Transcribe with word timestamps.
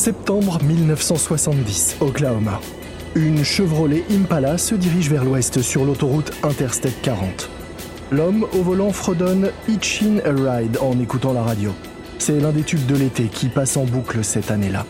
Septembre 0.00 0.58
1970, 0.62 1.98
Oklahoma. 2.00 2.58
Une 3.14 3.44
Chevrolet 3.44 4.02
Impala 4.10 4.56
se 4.56 4.74
dirige 4.74 5.10
vers 5.10 5.26
l'ouest 5.26 5.60
sur 5.60 5.84
l'autoroute 5.84 6.32
Interstate 6.42 7.02
40. 7.02 7.50
L'homme 8.10 8.46
au 8.54 8.62
volant 8.62 8.92
fredonne 8.92 9.50
Itchin 9.68 10.20
a 10.24 10.30
Ride 10.30 10.78
en 10.80 10.98
écoutant 10.98 11.34
la 11.34 11.42
radio. 11.42 11.74
C'est 12.18 12.40
l'un 12.40 12.50
des 12.50 12.62
tubes 12.62 12.86
de 12.86 12.96
l'été 12.96 13.24
qui 13.24 13.50
passe 13.50 13.76
en 13.76 13.84
boucle 13.84 14.24
cette 14.24 14.50
année-là. 14.50 14.86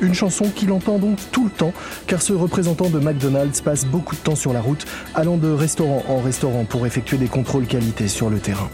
Une 0.00 0.14
chanson 0.14 0.44
qu'il 0.54 0.70
entend 0.70 1.00
donc 1.00 1.18
tout 1.32 1.46
le 1.46 1.50
temps, 1.50 1.72
car 2.06 2.22
ce 2.22 2.32
représentant 2.32 2.90
de 2.90 3.00
McDonald's 3.00 3.60
passe 3.60 3.84
beaucoup 3.84 4.14
de 4.14 4.20
temps 4.20 4.36
sur 4.36 4.52
la 4.52 4.60
route, 4.60 4.86
allant 5.16 5.36
de 5.36 5.50
restaurant 5.50 6.04
en 6.06 6.20
restaurant 6.20 6.64
pour 6.64 6.86
effectuer 6.86 7.16
des 7.16 7.26
contrôles 7.26 7.66
qualité 7.66 8.06
sur 8.06 8.30
le 8.30 8.38
terrain. 8.38 8.70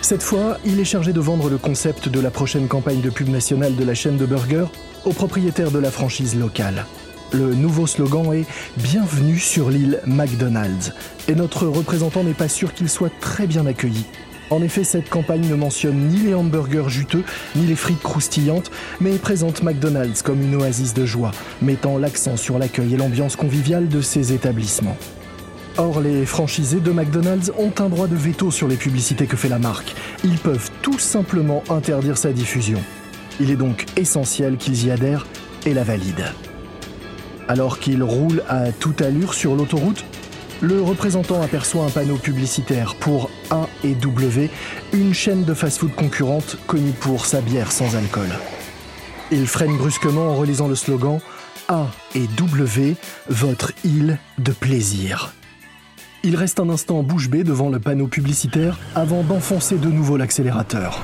Cette 0.00 0.22
fois, 0.22 0.56
il 0.64 0.80
est 0.80 0.84
chargé 0.86 1.12
de 1.12 1.20
vendre 1.20 1.50
le 1.50 1.58
concept 1.58 2.08
de 2.08 2.20
la 2.20 2.30
prochaine 2.30 2.68
campagne 2.68 3.02
de 3.02 3.10
pub 3.10 3.28
nationale 3.28 3.76
de 3.76 3.84
la 3.84 3.92
chaîne 3.92 4.16
de 4.16 4.24
burgers 4.24 4.64
aux 5.04 5.12
propriétaires 5.12 5.70
de 5.70 5.78
la 5.78 5.90
franchise 5.90 6.36
locale. 6.36 6.86
Le 7.32 7.54
nouveau 7.54 7.86
slogan 7.86 8.32
est 8.34 8.46
Bienvenue 8.76 9.38
sur 9.38 9.70
l'île 9.70 10.00
McDonald's. 10.04 10.92
Et 11.28 11.34
notre 11.34 11.66
représentant 11.66 12.24
n'est 12.24 12.34
pas 12.34 12.48
sûr 12.48 12.74
qu'il 12.74 12.88
soit 12.88 13.12
très 13.20 13.46
bien 13.46 13.66
accueilli. 13.66 14.04
En 14.50 14.62
effet, 14.62 14.82
cette 14.82 15.08
campagne 15.08 15.48
ne 15.48 15.54
mentionne 15.54 16.08
ni 16.08 16.18
les 16.18 16.34
hamburgers 16.34 16.88
juteux, 16.88 17.22
ni 17.54 17.66
les 17.66 17.76
frites 17.76 18.02
croustillantes, 18.02 18.72
mais 19.00 19.16
présente 19.16 19.62
McDonald's 19.62 20.22
comme 20.22 20.42
une 20.42 20.56
oasis 20.56 20.92
de 20.92 21.06
joie, 21.06 21.30
mettant 21.62 21.98
l'accent 21.98 22.36
sur 22.36 22.58
l'accueil 22.58 22.94
et 22.94 22.96
l'ambiance 22.96 23.36
conviviale 23.36 23.88
de 23.88 24.00
ses 24.00 24.32
établissements. 24.32 24.96
Or, 25.78 26.00
les 26.00 26.26
franchisés 26.26 26.80
de 26.80 26.90
McDonald's 26.90 27.52
ont 27.56 27.72
un 27.78 27.88
droit 27.88 28.08
de 28.08 28.16
veto 28.16 28.50
sur 28.50 28.66
les 28.66 28.76
publicités 28.76 29.26
que 29.26 29.36
fait 29.36 29.48
la 29.48 29.60
marque. 29.60 29.94
Ils 30.24 30.38
peuvent 30.38 30.70
tout 30.82 30.98
simplement 30.98 31.62
interdire 31.70 32.18
sa 32.18 32.32
diffusion. 32.32 32.80
Il 33.40 33.50
est 33.50 33.56
donc 33.56 33.86
essentiel 33.96 34.58
qu'ils 34.58 34.86
y 34.86 34.90
adhèrent 34.90 35.26
et 35.64 35.72
la 35.72 35.82
valident. 35.82 36.32
Alors 37.48 37.78
qu'ils 37.78 38.02
roulent 38.02 38.42
à 38.48 38.70
toute 38.70 39.00
allure 39.00 39.34
sur 39.34 39.56
l'autoroute, 39.56 40.04
le 40.60 40.82
représentant 40.82 41.40
aperçoit 41.40 41.84
un 41.84 41.90
panneau 41.90 42.16
publicitaire 42.16 42.94
pour 42.96 43.30
A 43.50 43.66
et 43.82 43.94
W, 43.94 44.50
une 44.92 45.14
chaîne 45.14 45.44
de 45.44 45.54
fast-food 45.54 45.94
concurrente 45.94 46.58
connue 46.66 46.92
pour 46.92 47.24
sa 47.24 47.40
bière 47.40 47.72
sans 47.72 47.96
alcool. 47.96 48.28
Il 49.32 49.46
freine 49.46 49.76
brusquement 49.76 50.28
en 50.28 50.34
relisant 50.34 50.68
le 50.68 50.74
slogan 50.74 51.18
A 51.68 51.86
et 52.14 52.26
W, 52.36 52.96
votre 53.28 53.72
île 53.84 54.18
de 54.38 54.52
plaisir. 54.52 55.32
Il 56.22 56.36
reste 56.36 56.60
un 56.60 56.68
instant 56.68 57.02
bouche 57.02 57.30
bée 57.30 57.44
devant 57.44 57.70
le 57.70 57.80
panneau 57.80 58.06
publicitaire 58.06 58.78
avant 58.94 59.22
d'enfoncer 59.22 59.78
de 59.78 59.88
nouveau 59.88 60.18
l'accélérateur. 60.18 61.02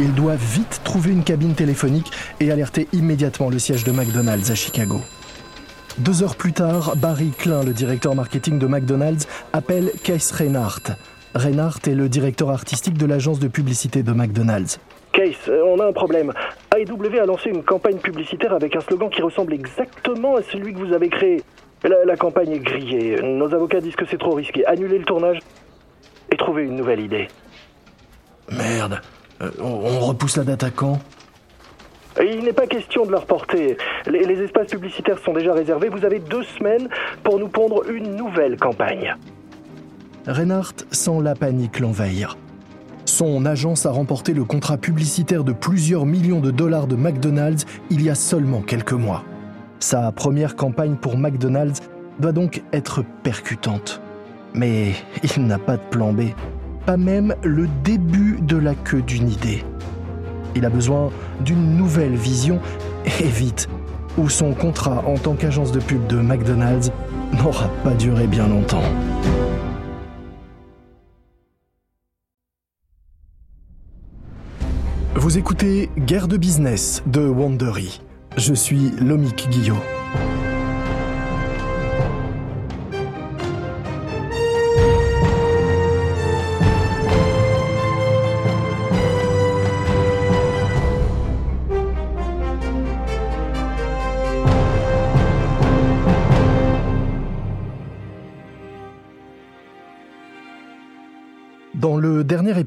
Il 0.00 0.14
doit 0.14 0.36
vite 0.36 0.80
trouver 0.84 1.10
une 1.10 1.24
cabine 1.24 1.54
téléphonique 1.54 2.12
et 2.38 2.52
alerter 2.52 2.86
immédiatement 2.92 3.50
le 3.50 3.58
siège 3.58 3.82
de 3.82 3.90
McDonald's 3.90 4.48
à 4.50 4.54
Chicago. 4.54 5.00
Deux 5.98 6.22
heures 6.22 6.36
plus 6.36 6.52
tard, 6.52 6.94
Barry 6.96 7.30
Klein, 7.36 7.64
le 7.64 7.72
directeur 7.72 8.14
marketing 8.14 8.60
de 8.60 8.68
McDonald's, 8.68 9.26
appelle 9.52 9.90
Case 10.04 10.30
Reinhardt. 10.30 10.96
Reinhardt 11.34 11.80
est 11.88 11.94
le 11.96 12.08
directeur 12.08 12.50
artistique 12.50 12.96
de 12.96 13.06
l'agence 13.06 13.40
de 13.40 13.48
publicité 13.48 14.04
de 14.04 14.12
McDonald's. 14.12 14.78
Case, 15.12 15.34
euh, 15.48 15.64
on 15.66 15.80
a 15.80 15.86
un 15.86 15.92
problème. 15.92 16.32
AEW 16.76 17.20
a 17.20 17.26
lancé 17.26 17.50
une 17.50 17.64
campagne 17.64 17.98
publicitaire 17.98 18.52
avec 18.52 18.76
un 18.76 18.80
slogan 18.80 19.10
qui 19.10 19.20
ressemble 19.20 19.52
exactement 19.52 20.36
à 20.36 20.42
celui 20.42 20.72
que 20.72 20.78
vous 20.78 20.92
avez 20.92 21.08
créé. 21.08 21.42
La, 21.82 22.04
la 22.04 22.16
campagne 22.16 22.52
est 22.52 22.60
grillée. 22.60 23.20
Nos 23.20 23.52
avocats 23.52 23.80
disent 23.80 23.96
que 23.96 24.06
c'est 24.06 24.18
trop 24.18 24.34
risqué. 24.34 24.64
Annulez 24.66 24.98
le 24.98 25.04
tournage 25.04 25.40
et 26.30 26.36
trouvez 26.36 26.62
une 26.62 26.76
nouvelle 26.76 27.00
idée. 27.00 27.26
Merde, 28.52 29.00
euh, 29.40 29.50
on, 29.60 29.64
on 29.66 30.00
repousse 30.00 30.36
la 30.36 30.44
date 30.44 30.64
à 30.64 30.70
quand? 30.70 30.98
Il 32.20 32.42
n'est 32.42 32.52
pas 32.52 32.66
question 32.66 33.06
de 33.06 33.12
leur 33.12 33.26
porter. 33.26 33.76
Les, 34.06 34.24
les 34.24 34.42
espaces 34.42 34.68
publicitaires 34.68 35.18
sont 35.18 35.32
déjà 35.32 35.52
réservés. 35.52 35.88
Vous 35.88 36.04
avez 36.04 36.18
deux 36.18 36.42
semaines 36.42 36.88
pour 37.22 37.38
nous 37.38 37.48
pondre 37.48 37.88
une 37.88 38.16
nouvelle 38.16 38.56
campagne. 38.56 39.14
Reinhardt 40.26 40.84
sent 40.90 41.22
la 41.22 41.34
panique 41.34 41.78
l'envahir. 41.78 42.36
Son 43.04 43.46
agence 43.46 43.86
a 43.86 43.90
remporté 43.90 44.34
le 44.34 44.44
contrat 44.44 44.76
publicitaire 44.76 45.44
de 45.44 45.52
plusieurs 45.52 46.04
millions 46.06 46.40
de 46.40 46.50
dollars 46.50 46.86
de 46.86 46.96
McDonald's 46.96 47.64
il 47.90 48.02
y 48.02 48.10
a 48.10 48.14
seulement 48.14 48.60
quelques 48.60 48.92
mois. 48.92 49.24
Sa 49.80 50.12
première 50.12 50.56
campagne 50.56 50.96
pour 50.96 51.16
McDonald's 51.16 51.80
doit 52.18 52.32
donc 52.32 52.62
être 52.72 53.04
percutante. 53.22 54.00
Mais 54.54 54.92
il 55.36 55.46
n'a 55.46 55.58
pas 55.58 55.76
de 55.76 55.82
plan 55.88 56.12
B, 56.12 56.22
pas 56.88 56.96
même 56.96 57.34
le 57.42 57.68
début 57.84 58.38
de 58.40 58.56
la 58.56 58.74
queue 58.74 59.02
d'une 59.02 59.28
idée. 59.28 59.62
Il 60.56 60.64
a 60.64 60.70
besoin 60.70 61.10
d'une 61.44 61.76
nouvelle 61.76 62.16
vision, 62.16 62.60
et 63.20 63.28
vite, 63.28 63.68
ou 64.16 64.30
son 64.30 64.54
contrat 64.54 65.04
en 65.06 65.18
tant 65.18 65.34
qu'agence 65.34 65.70
de 65.70 65.80
pub 65.80 66.06
de 66.06 66.16
McDonald's 66.16 66.90
n'aura 67.34 67.68
pas 67.84 67.92
duré 67.92 68.26
bien 68.26 68.48
longtemps. 68.48 68.80
Vous 75.14 75.36
écoutez 75.36 75.90
Guerre 75.98 76.26
de 76.26 76.38
business 76.38 77.02
de 77.04 77.20
Wandery. 77.20 78.00
Je 78.38 78.54
suis 78.54 78.92
Lomik 78.98 79.50
Guillot. 79.50 79.76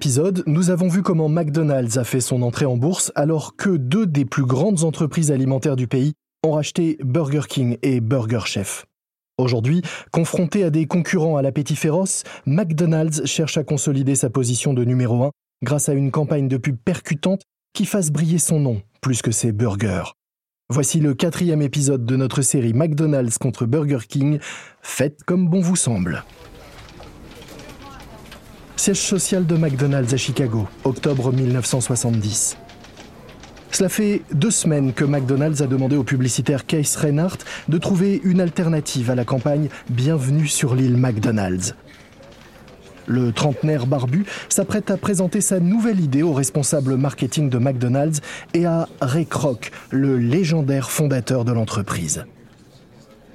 Épisode, 0.01 0.41
nous 0.47 0.71
avons 0.71 0.87
vu 0.87 1.03
comment 1.03 1.29
McDonald's 1.29 1.99
a 1.99 2.03
fait 2.03 2.21
son 2.21 2.41
entrée 2.41 2.65
en 2.65 2.75
bourse 2.75 3.11
alors 3.13 3.55
que 3.55 3.69
deux 3.69 4.07
des 4.07 4.25
plus 4.25 4.45
grandes 4.45 4.83
entreprises 4.83 5.31
alimentaires 5.31 5.75
du 5.75 5.85
pays 5.85 6.13
ont 6.43 6.53
racheté 6.53 6.97
Burger 7.03 7.43
King 7.47 7.77
et 7.83 8.01
Burger 8.01 8.39
Chef. 8.45 8.87
Aujourd'hui, 9.37 9.83
confronté 10.09 10.63
à 10.63 10.71
des 10.71 10.87
concurrents 10.87 11.37
à 11.37 11.43
l'appétit 11.43 11.75
féroce, 11.75 12.23
McDonald's 12.47 13.27
cherche 13.27 13.57
à 13.57 13.63
consolider 13.63 14.15
sa 14.15 14.31
position 14.31 14.73
de 14.73 14.83
numéro 14.83 15.23
1 15.25 15.29
grâce 15.61 15.87
à 15.87 15.93
une 15.93 16.09
campagne 16.09 16.47
de 16.47 16.57
pub 16.57 16.77
percutante 16.83 17.43
qui 17.75 17.85
fasse 17.85 18.09
briller 18.09 18.39
son 18.39 18.59
nom 18.59 18.81
plus 19.01 19.21
que 19.21 19.29
ses 19.29 19.51
burgers. 19.51 20.13
Voici 20.71 20.99
le 20.99 21.13
quatrième 21.13 21.61
épisode 21.61 22.07
de 22.07 22.15
notre 22.15 22.41
série 22.41 22.73
McDonald's 22.73 23.37
contre 23.37 23.67
Burger 23.67 23.99
King. 24.09 24.39
Faites 24.81 25.23
comme 25.25 25.47
bon 25.47 25.61
vous 25.61 25.75
semble. 25.75 26.23
Siège 28.81 29.01
social 29.01 29.45
de 29.45 29.55
McDonald's 29.55 30.11
à 30.11 30.17
Chicago, 30.17 30.67
octobre 30.85 31.31
1970. 31.31 32.57
Cela 33.69 33.89
fait 33.89 34.23
deux 34.33 34.49
semaines 34.49 34.91
que 34.91 35.05
McDonald's 35.05 35.61
a 35.61 35.67
demandé 35.67 35.95
au 35.97 36.03
publicitaire 36.03 36.65
Case 36.65 36.95
Reinhardt 36.95 37.37
de 37.67 37.77
trouver 37.77 38.19
une 38.23 38.41
alternative 38.41 39.11
à 39.11 39.13
la 39.13 39.23
campagne 39.23 39.69
Bienvenue 39.91 40.47
sur 40.47 40.73
l'île 40.73 40.97
McDonald's. 40.97 41.75
Le 43.05 43.31
trentenaire 43.31 43.85
barbu 43.85 44.25
s'apprête 44.49 44.89
à 44.89 44.97
présenter 44.97 45.41
sa 45.41 45.59
nouvelle 45.59 45.99
idée 45.99 46.23
au 46.23 46.33
responsable 46.33 46.97
marketing 46.97 47.51
de 47.51 47.59
McDonald's 47.59 48.19
et 48.55 48.65
à 48.65 48.89
Ray 48.99 49.27
Kroc, 49.27 49.69
le 49.91 50.17
légendaire 50.17 50.89
fondateur 50.89 51.45
de 51.45 51.51
l'entreprise. 51.51 52.25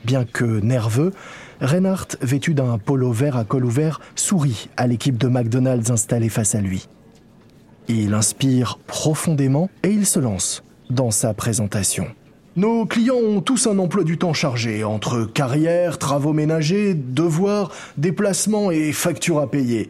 Bien 0.07 0.25
que 0.25 0.45
nerveux, 0.45 1.13
Reinhardt, 1.61 2.17
vêtu 2.23 2.55
d'un 2.55 2.79
polo 2.79 3.11
vert 3.11 3.37
à 3.37 3.43
col 3.43 3.65
ouvert, 3.65 4.01
sourit 4.15 4.69
à 4.77 4.87
l'équipe 4.87 5.19
de 5.19 5.27
McDonald's 5.27 5.91
installée 5.91 6.29
face 6.29 6.55
à 6.55 6.61
lui. 6.61 6.87
Il 7.89 8.15
inspire 8.15 8.79
profondément 8.87 9.69
et 9.83 9.89
il 9.89 10.07
se 10.07 10.21
lance 10.21 10.63
dans 10.91 11.11
sa 11.11 11.35
présentation. 11.35 12.07
Nos 12.55 12.87
clients 12.87 13.17
ont 13.17 13.41
tous 13.41 13.67
un 13.67 13.81
emploi 13.81 14.05
du 14.05 14.17
temps 14.17 14.33
chargé, 14.33 14.85
entre 14.85 15.25
carrière, 15.25 15.99
travaux 15.99 16.33
ménagers, 16.33 16.95
devoirs, 16.95 17.73
déplacements 17.97 18.71
et 18.71 18.93
factures 18.93 19.41
à 19.41 19.51
payer. 19.51 19.89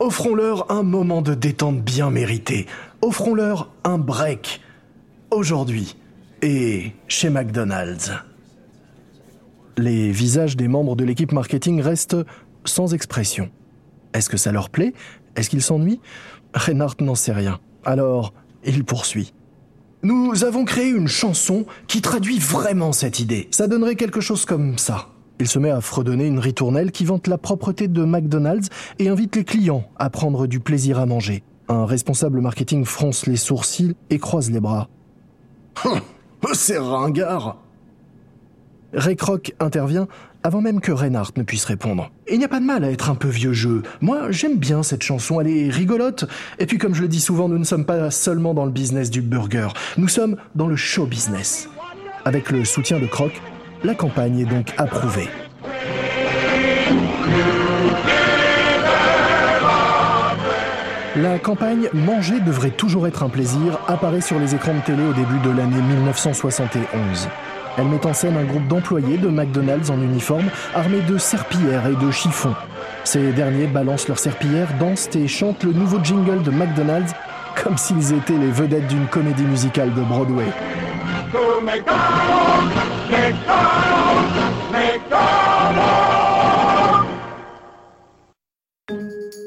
Offrons-leur 0.00 0.72
un 0.72 0.82
moment 0.82 1.22
de 1.22 1.34
détente 1.34 1.80
bien 1.80 2.10
mérité. 2.10 2.66
Offrons-leur 3.00 3.70
un 3.84 3.98
break. 3.98 4.60
Aujourd'hui. 5.30 5.96
Et 6.42 6.94
chez 7.06 7.30
McDonald's. 7.30 8.12
Les 9.78 10.10
visages 10.10 10.56
des 10.56 10.68
membres 10.68 10.96
de 10.96 11.04
l'équipe 11.04 11.32
marketing 11.32 11.80
restent 11.80 12.16
sans 12.64 12.94
expression. 12.94 13.50
Est-ce 14.12 14.28
que 14.28 14.36
ça 14.36 14.52
leur 14.52 14.68
plaît? 14.70 14.92
Est-ce 15.36 15.48
qu'ils 15.48 15.62
s'ennuient? 15.62 16.00
Reinhardt 16.54 16.96
n'en 17.00 17.14
sait 17.14 17.32
rien. 17.32 17.58
Alors, 17.84 18.34
il 18.64 18.84
poursuit. 18.84 19.32
Nous 20.02 20.44
avons 20.44 20.64
créé 20.64 20.90
une 20.90 21.08
chanson 21.08 21.64
qui 21.86 22.02
traduit 22.02 22.38
vraiment 22.38 22.92
cette 22.92 23.20
idée. 23.20 23.48
Ça 23.50 23.68
donnerait 23.68 23.94
quelque 23.96 24.20
chose 24.20 24.44
comme 24.44 24.76
ça. 24.76 25.08
Il 25.40 25.48
se 25.48 25.58
met 25.58 25.70
à 25.70 25.80
fredonner 25.80 26.26
une 26.26 26.38
ritournelle 26.38 26.92
qui 26.92 27.04
vante 27.04 27.26
la 27.26 27.38
propreté 27.38 27.88
de 27.88 28.04
McDonald's 28.04 28.68
et 28.98 29.08
invite 29.08 29.36
les 29.36 29.44
clients 29.44 29.84
à 29.96 30.10
prendre 30.10 30.46
du 30.46 30.60
plaisir 30.60 30.98
à 30.98 31.06
manger. 31.06 31.42
Un 31.68 31.86
responsable 31.86 32.40
marketing 32.40 32.84
fronce 32.84 33.26
les 33.26 33.36
sourcils 33.36 33.96
et 34.10 34.18
croise 34.18 34.50
les 34.50 34.60
bras. 34.60 34.88
Hum, 35.84 36.00
C'est 36.52 36.78
ringard 36.78 37.56
Ray 38.94 39.16
Kroc 39.16 39.54
intervient 39.60 40.06
avant 40.42 40.60
même 40.60 40.80
que 40.80 40.92
Reinhardt 40.92 41.32
ne 41.36 41.42
puisse 41.42 41.64
répondre. 41.64 42.10
Il 42.30 42.38
n'y 42.38 42.44
a 42.44 42.48
pas 42.48 42.60
de 42.60 42.64
mal 42.64 42.84
à 42.84 42.90
être 42.90 43.10
un 43.10 43.14
peu 43.14 43.28
vieux 43.28 43.52
jeu. 43.52 43.82
Moi, 44.00 44.30
j'aime 44.30 44.58
bien 44.58 44.82
cette 44.82 45.02
chanson, 45.02 45.40
elle 45.40 45.48
est 45.48 45.70
rigolote. 45.70 46.24
Et 46.58 46.66
puis, 46.66 46.78
comme 46.78 46.94
je 46.94 47.02
le 47.02 47.08
dis 47.08 47.20
souvent, 47.20 47.48
nous 47.48 47.58
ne 47.58 47.64
sommes 47.64 47.84
pas 47.84 48.10
seulement 48.10 48.54
dans 48.54 48.64
le 48.64 48.70
business 48.70 49.10
du 49.10 49.22
burger, 49.22 49.68
nous 49.96 50.08
sommes 50.08 50.36
dans 50.54 50.66
le 50.66 50.76
show 50.76 51.06
business. 51.06 51.68
Avec 52.24 52.50
le 52.50 52.64
soutien 52.64 52.98
de 52.98 53.06
Kroc, 53.06 53.40
la 53.84 53.94
campagne 53.94 54.40
est 54.40 54.44
donc 54.44 54.72
approuvée. 54.76 55.28
La 61.16 61.38
campagne 61.38 61.88
Manger 61.92 62.40
devrait 62.40 62.70
toujours 62.70 63.06
être 63.06 63.22
un 63.22 63.28
plaisir 63.28 63.78
apparaît 63.86 64.22
sur 64.22 64.38
les 64.38 64.54
écrans 64.54 64.74
de 64.74 64.80
télé 64.80 65.02
au 65.02 65.12
début 65.12 65.38
de 65.40 65.50
l'année 65.50 65.82
1971. 65.82 67.28
Elle 67.78 67.86
met 67.86 68.04
en 68.04 68.12
scène 68.12 68.36
un 68.36 68.44
groupe 68.44 68.66
d'employés 68.68 69.16
de 69.16 69.28
McDonald's 69.28 69.90
en 69.90 70.00
uniforme, 70.00 70.50
armés 70.74 71.00
de 71.00 71.16
serpillères 71.16 71.86
et 71.86 71.94
de 71.94 72.10
chiffons. 72.10 72.54
Ces 73.04 73.32
derniers 73.32 73.66
balancent 73.66 74.08
leurs 74.08 74.18
serpillères, 74.18 74.68
dansent 74.78 75.08
et 75.14 75.26
chantent 75.26 75.64
le 75.64 75.72
nouveau 75.72 75.98
jingle 76.02 76.42
de 76.42 76.50
McDonald's 76.50 77.12
comme 77.62 77.76
s'ils 77.76 78.12
étaient 78.12 78.38
les 78.38 78.50
vedettes 78.50 78.86
d'une 78.88 79.06
comédie 79.06 79.44
musicale 79.44 79.92
de 79.94 80.02
Broadway. 80.02 80.46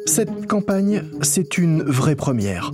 Cette 0.06 0.48
campagne, 0.48 1.04
c'est 1.22 1.58
une 1.58 1.84
vraie 1.84 2.16
première. 2.16 2.72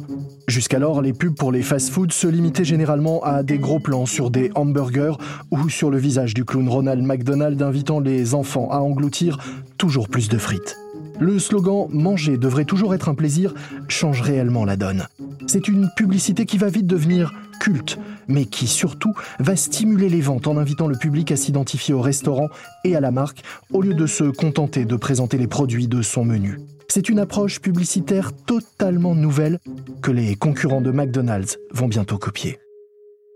Jusqu'alors, 0.51 1.01
les 1.01 1.13
pubs 1.13 1.33
pour 1.33 1.53
les 1.53 1.61
fast-foods 1.61 2.11
se 2.11 2.27
limitaient 2.27 2.65
généralement 2.65 3.23
à 3.23 3.41
des 3.41 3.57
gros 3.57 3.79
plans 3.79 4.05
sur 4.05 4.29
des 4.29 4.51
hamburgers 4.53 5.13
ou 5.49 5.69
sur 5.69 5.89
le 5.89 5.97
visage 5.97 6.33
du 6.33 6.43
clown 6.43 6.67
Ronald 6.67 7.01
McDonald 7.01 7.61
invitant 7.61 8.01
les 8.01 8.35
enfants 8.35 8.69
à 8.69 8.79
engloutir 8.79 9.37
toujours 9.77 10.09
plus 10.09 10.27
de 10.27 10.37
frites. 10.37 10.75
Le 11.21 11.39
slogan 11.39 11.87
Manger 11.91 12.37
devrait 12.37 12.65
toujours 12.65 12.93
être 12.93 13.07
un 13.07 13.15
plaisir 13.15 13.53
change 13.87 14.21
réellement 14.21 14.65
la 14.65 14.75
donne. 14.75 15.07
C'est 15.47 15.69
une 15.69 15.89
publicité 15.95 16.45
qui 16.45 16.57
va 16.57 16.67
vite 16.67 16.85
devenir 16.85 17.31
culte, 17.61 17.97
mais 18.27 18.43
qui 18.43 18.67
surtout 18.67 19.13
va 19.39 19.55
stimuler 19.55 20.09
les 20.09 20.19
ventes 20.19 20.47
en 20.47 20.57
invitant 20.57 20.87
le 20.87 20.97
public 20.97 21.31
à 21.31 21.37
s'identifier 21.37 21.93
au 21.93 22.01
restaurant 22.01 22.49
et 22.83 22.97
à 22.97 22.99
la 22.99 23.11
marque 23.11 23.41
au 23.71 23.81
lieu 23.81 23.93
de 23.93 24.05
se 24.05 24.25
contenter 24.25 24.83
de 24.83 24.97
présenter 24.97 25.37
les 25.37 25.47
produits 25.47 25.87
de 25.87 26.01
son 26.01 26.25
menu. 26.25 26.59
C'est 26.93 27.07
une 27.07 27.19
approche 27.19 27.61
publicitaire 27.61 28.33
totalement 28.33 29.15
nouvelle 29.15 29.59
que 30.01 30.11
les 30.11 30.35
concurrents 30.35 30.81
de 30.81 30.91
McDonald's 30.91 31.57
vont 31.71 31.87
bientôt 31.87 32.17
copier. 32.17 32.59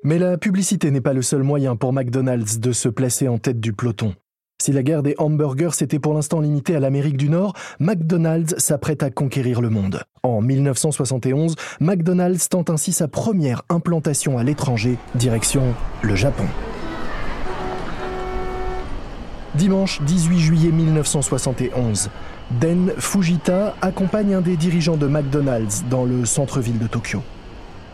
Mais 0.03 0.19
la 0.19 0.37
publicité 0.37 0.91
n'est 0.91 0.99
pas 0.99 1.13
le 1.13 1.21
seul 1.21 1.41
moyen 1.41 1.77
pour 1.77 1.93
McDonald's 1.93 2.59
de 2.59 2.73
se 2.73 2.89
placer 2.89 3.29
en 3.29 3.37
tête 3.37 3.61
du 3.61 3.71
peloton. 3.71 4.13
Si 4.61 4.73
la 4.73 4.83
guerre 4.83 5.03
des 5.03 5.15
hamburgers 5.19 5.73
s'était 5.73 5.99
pour 5.99 6.13
l'instant 6.13 6.41
limitée 6.41 6.75
à 6.75 6.81
l'Amérique 6.81 7.15
du 7.15 7.29
Nord, 7.29 7.53
McDonald's 7.79 8.55
s'apprête 8.57 9.03
à 9.03 9.09
conquérir 9.09 9.61
le 9.61 9.69
monde. 9.69 10.03
En 10.23 10.41
1971, 10.41 11.55
McDonald's 11.79 12.49
tente 12.49 12.69
ainsi 12.69 12.91
sa 12.91 13.07
première 13.07 13.61
implantation 13.69 14.37
à 14.37 14.43
l'étranger, 14.43 14.97
direction 15.15 15.63
le 16.01 16.15
Japon. 16.15 16.43
Dimanche 19.55 20.01
18 20.01 20.39
juillet 20.39 20.71
1971, 20.73 22.09
Den 22.51 22.91
Fujita 22.99 23.75
accompagne 23.81 24.35
un 24.35 24.41
des 24.41 24.55
dirigeants 24.55 24.97
de 24.97 25.07
McDonald's 25.07 25.83
dans 25.89 26.05
le 26.05 26.25
centre-ville 26.25 26.77
de 26.77 26.85
Tokyo. 26.85 27.23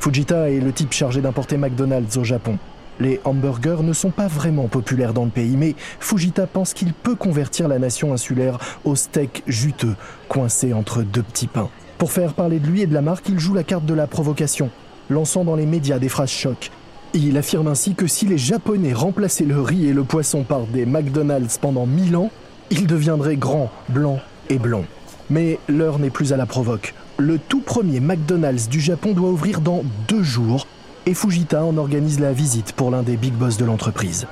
Fujita 0.01 0.49
est 0.49 0.59
le 0.59 0.73
type 0.73 0.91
chargé 0.91 1.21
d'importer 1.21 1.55
McDonald's 1.55 2.17
au 2.17 2.25
Japon. 2.25 2.57
Les 2.99 3.21
hamburgers 3.23 3.81
ne 3.81 3.93
sont 3.93 4.11
pas 4.11 4.27
vraiment 4.27 4.67
populaires 4.67 5.13
dans 5.13 5.23
le 5.23 5.29
pays, 5.29 5.55
mais 5.55 5.75
Fujita 6.01 6.47
pense 6.47 6.73
qu'il 6.73 6.93
peut 6.93 7.15
convertir 7.15 7.69
la 7.69 7.79
nation 7.79 8.11
insulaire 8.11 8.59
au 8.83 8.95
steak 8.95 9.41
juteux, 9.47 9.95
coincé 10.27 10.73
entre 10.73 11.01
deux 11.01 11.23
petits 11.23 11.47
pains. 11.47 11.69
Pour 11.97 12.11
faire 12.11 12.33
parler 12.33 12.59
de 12.59 12.67
lui 12.67 12.81
et 12.81 12.87
de 12.87 12.93
la 12.93 13.01
marque, 13.01 13.29
il 13.29 13.39
joue 13.39 13.53
la 13.53 13.63
carte 13.63 13.85
de 13.85 13.93
la 13.93 14.05
provocation, 14.05 14.69
lançant 15.09 15.45
dans 15.45 15.55
les 15.55 15.65
médias 15.65 15.97
des 15.97 16.09
phrases 16.09 16.29
chocs. 16.29 16.71
Il 17.13 17.37
affirme 17.37 17.67
ainsi 17.67 17.95
que 17.95 18.05
si 18.05 18.25
les 18.25 18.37
Japonais 18.37 18.93
remplaçaient 18.93 19.45
le 19.45 19.61
riz 19.61 19.87
et 19.87 19.93
le 19.93 20.03
poisson 20.03 20.43
par 20.43 20.63
des 20.63 20.85
McDonald's 20.85 21.57
pendant 21.57 21.85
mille 21.85 22.17
ans, 22.17 22.31
ils 22.69 22.85
deviendraient 22.85 23.37
grands, 23.37 23.71
blancs 23.89 24.19
blond. 24.59 24.85
Mais 25.29 25.59
l'heure 25.69 25.99
n'est 25.99 26.09
plus 26.09 26.33
à 26.33 26.37
la 26.37 26.45
provoque. 26.45 26.93
Le 27.17 27.37
tout 27.37 27.61
premier 27.61 27.99
McDonald's 27.99 28.67
du 28.67 28.79
Japon 28.79 29.13
doit 29.13 29.29
ouvrir 29.29 29.61
dans 29.61 29.83
deux 30.07 30.23
jours 30.23 30.67
et 31.05 31.13
Fujita 31.13 31.63
en 31.63 31.77
organise 31.77 32.19
la 32.19 32.33
visite 32.33 32.73
pour 32.73 32.91
l'un 32.91 33.03
des 33.03 33.17
big 33.17 33.33
boss 33.33 33.57
de 33.57 33.65
l'entreprise. 33.65 34.27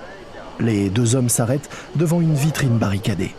Les 0.59 0.89
deux 0.89 1.15
hommes 1.15 1.29
s'arrêtent 1.29 1.69
devant 1.95 2.21
une 2.21 2.33
vitrine 2.33 2.77
barricadée. 2.77 3.33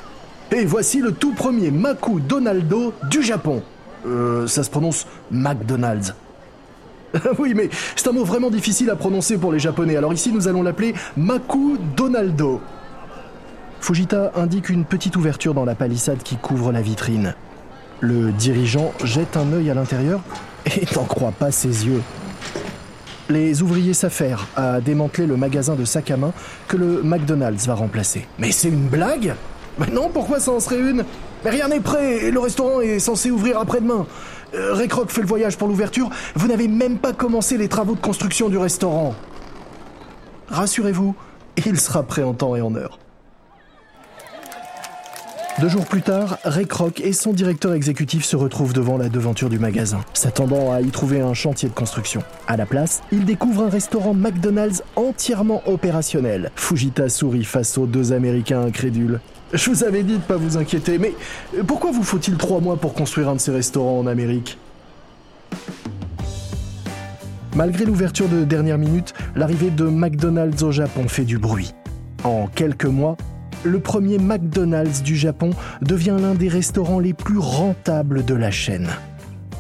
Et 0.53 0.65
voici 0.65 1.01
le 1.01 1.13
tout 1.13 1.33
premier 1.33 1.71
Maku 1.71 2.21
Donaldo 2.21 2.93
du 3.09 3.23
Japon. 3.23 3.63
Euh, 4.07 4.47
ça 4.47 4.63
se 4.63 4.71
prononce 4.71 5.07
McDonald's. 5.31 6.15
oui, 7.39 7.55
mais 7.55 7.69
c'est 7.95 8.09
un 8.09 8.13
mot 8.13 8.25
vraiment 8.25 8.51
difficile 8.51 8.91
à 8.91 8.97
prononcer 8.97 9.37
pour 9.37 9.53
les 9.53 9.59
Japonais. 9.59 9.97
Alors 9.97 10.13
ici, 10.13 10.33
nous 10.33 10.49
allons 10.49 10.63
l'appeler 10.63 10.95
Maku 11.17 11.77
Donaldo. 11.97 12.61
Fujita 13.81 14.33
indique 14.37 14.69
une 14.69 14.85
petite 14.85 15.17
ouverture 15.17 15.55
dans 15.55 15.65
la 15.65 15.75
palissade 15.75 16.23
qui 16.23 16.37
couvre 16.37 16.71
la 16.71 16.83
vitrine. 16.83 17.35
Le 18.01 18.31
dirigeant 18.31 18.93
jette 19.03 19.37
un 19.37 19.53
œil 19.53 19.71
à 19.71 19.75
l'intérieur 19.75 20.21
et 20.67 20.87
n'en 20.95 21.05
croit 21.05 21.33
pas 21.33 21.51
ses 21.51 21.87
yeux. 21.87 22.03
Les 23.31 23.63
ouvriers 23.63 23.95
s'affairent 23.95 24.47
à 24.55 24.81
démanteler 24.81 25.27
le 25.27 25.37
magasin 25.37 25.77
de 25.77 25.85
sacs 25.85 26.11
à 26.11 26.17
main 26.17 26.33
que 26.69 26.77
le 26.77 27.03
McDonald's 27.03 27.67
va 27.67 27.75
remplacer. 27.75 28.27
Mais 28.39 28.53
c'est 28.53 28.69
une 28.69 28.89
blague? 28.89 29.35
Mais 29.79 29.87
non, 29.87 30.11
pourquoi 30.13 30.41
ça 30.41 30.51
en 30.51 30.61
serait 30.61 30.81
une? 30.81 31.05
Mais 31.45 31.51
rien 31.51 31.69
n'est 31.69 31.81
prêt 31.81 32.27
et 32.27 32.31
le 32.31 32.39
restaurant 32.39 32.81
est 32.81 32.99
censé 32.99 33.31
ouvrir 33.31 33.59
après-demain. 33.59 34.07
Euh, 34.55 34.75
Ray 34.75 34.89
fait 35.09 35.23
le 35.23 35.27
voyage 35.27 35.57
pour 35.57 35.69
l'ouverture, 35.69 36.11
vous 36.35 36.49
n'avez 36.49 36.69
même 36.69 36.99
pas 36.99 37.13
commencé 37.13 37.57
les 37.57 37.69
travaux 37.69 37.95
de 37.95 38.01
construction 38.01 38.49
du 38.49 38.59
restaurant. 38.59 39.15
Rassurez-vous, 40.49 41.15
il 41.65 41.81
sera 41.81 42.03
prêt 42.03 42.23
en 42.23 42.35
temps 42.35 42.57
et 42.57 42.61
en 42.61 42.75
heure. 42.75 42.99
Deux 45.61 45.69
jours 45.69 45.85
plus 45.85 46.01
tard, 46.01 46.39
Ray 46.45 46.67
Kroc 46.67 47.03
et 47.03 47.13
son 47.13 47.35
directeur 47.35 47.75
exécutif 47.75 48.25
se 48.25 48.35
retrouvent 48.35 48.73
devant 48.73 48.97
la 48.97 49.11
devanture 49.11 49.51
du 49.51 49.59
magasin, 49.59 50.01
s'attendant 50.15 50.73
à 50.73 50.81
y 50.81 50.87
trouver 50.87 51.21
un 51.21 51.35
chantier 51.35 51.69
de 51.69 51.75
construction. 51.75 52.23
À 52.47 52.57
la 52.57 52.65
place, 52.65 53.03
ils 53.13 53.27
découvrent 53.27 53.65
un 53.65 53.69
restaurant 53.69 54.15
McDonald's 54.15 54.83
entièrement 54.97 55.61
opérationnel. 55.67 56.51
Fujita 56.57 57.11
sourit 57.11 57.45
face 57.45 57.77
aux 57.77 57.85
deux 57.85 58.15
Américains 58.15 58.63
incrédules. 58.63 59.21
Je 59.53 59.69
vous 59.69 59.85
avais 59.85 60.03
dit 60.03 60.15
de 60.15 60.23
pas 60.23 60.39
vous 60.39 60.57
inquiéter, 60.57 60.97
mais 60.97 61.13
pourquoi 61.67 61.91
vous 61.91 62.05
faut-il 62.05 62.39
trois 62.39 62.61
mois 62.61 62.79
pour 62.79 62.95
construire 62.95 63.29
un 63.29 63.35
de 63.35 63.41
ces 63.41 63.53
restaurants 63.53 63.99
en 63.99 64.07
Amérique? 64.07 64.57
Malgré 67.55 67.85
l'ouverture 67.85 68.29
de 68.29 68.45
dernière 68.45 68.79
minute, 68.79 69.13
l'arrivée 69.37 69.71
de 69.71 69.85
McDonald's 69.85 70.63
au 70.63 70.73
Japon 70.73 71.07
fait 71.07 71.25
du 71.25 71.37
bruit. 71.37 71.75
En 72.25 72.47
quelques 72.47 72.87
mois, 72.87 73.19
le 73.65 73.81
premier 73.81 74.19
McDonald's 74.19 75.03
du 75.03 75.17
Japon 75.17 75.51
devient 75.83 76.17
l'un 76.21 76.35
des 76.35 76.49
restaurants 76.49 76.99
les 76.99 77.13
plus 77.13 77.39
rentables 77.39 78.25
de 78.25 78.35
la 78.35 78.51
chaîne. 78.51 78.89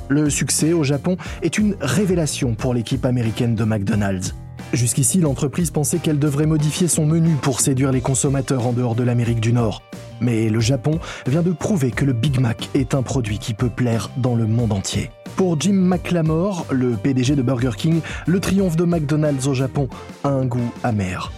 Le 0.09 0.31
succès 0.31 0.73
au 0.73 0.83
Japon 0.83 1.17
est 1.43 1.59
une 1.59 1.77
révélation 1.81 2.55
pour 2.55 2.75
l'équipe 2.75 3.05
américaine 3.05 3.55
de 3.55 3.65
McDonald's. 3.65 4.35
Jusqu'ici, 4.73 5.21
l'entreprise 5.21 5.71
pensait 5.71 5.99
qu'elle 5.99 6.19
devrait 6.19 6.47
modifier 6.47 6.89
son 6.89 7.05
menu 7.05 7.35
pour 7.43 7.61
séduire 7.61 7.93
les 7.93 8.01
consommateurs 8.01 8.67
en 8.67 8.73
dehors 8.73 8.95
de 8.95 9.03
l'Amérique 9.03 9.41
du 9.41 9.53
Nord. 9.53 9.83
Mais 10.21 10.49
le 10.49 10.61
Japon 10.61 10.99
vient 11.27 11.43
de 11.43 11.53
prouver 11.53 11.91
que 11.91 12.05
le 12.05 12.13
Big 12.13 12.41
Mac 12.41 12.69
est 12.75 12.95
un 12.95 13.03
produit 13.03 13.39
qui 13.39 13.55
peut 13.55 13.71
plaire 13.71 14.11
dans 14.17 14.35
le 14.35 14.47
monde 14.47 14.73
entier. 14.73 15.11
Pour 15.37 15.61
Jim 15.61 15.73
McLamore, 15.73 16.67
le 16.71 16.93
PDG 16.97 17.35
de 17.35 17.43
Burger 17.43 17.73
King, 17.77 18.01
le 18.27 18.41
triomphe 18.41 18.77
de 18.77 18.85
McDonald's 18.85 19.47
au 19.47 19.55
Japon 19.55 19.89
a 20.25 20.29
un 20.29 20.45
goût 20.45 20.73
amer. 20.83 21.33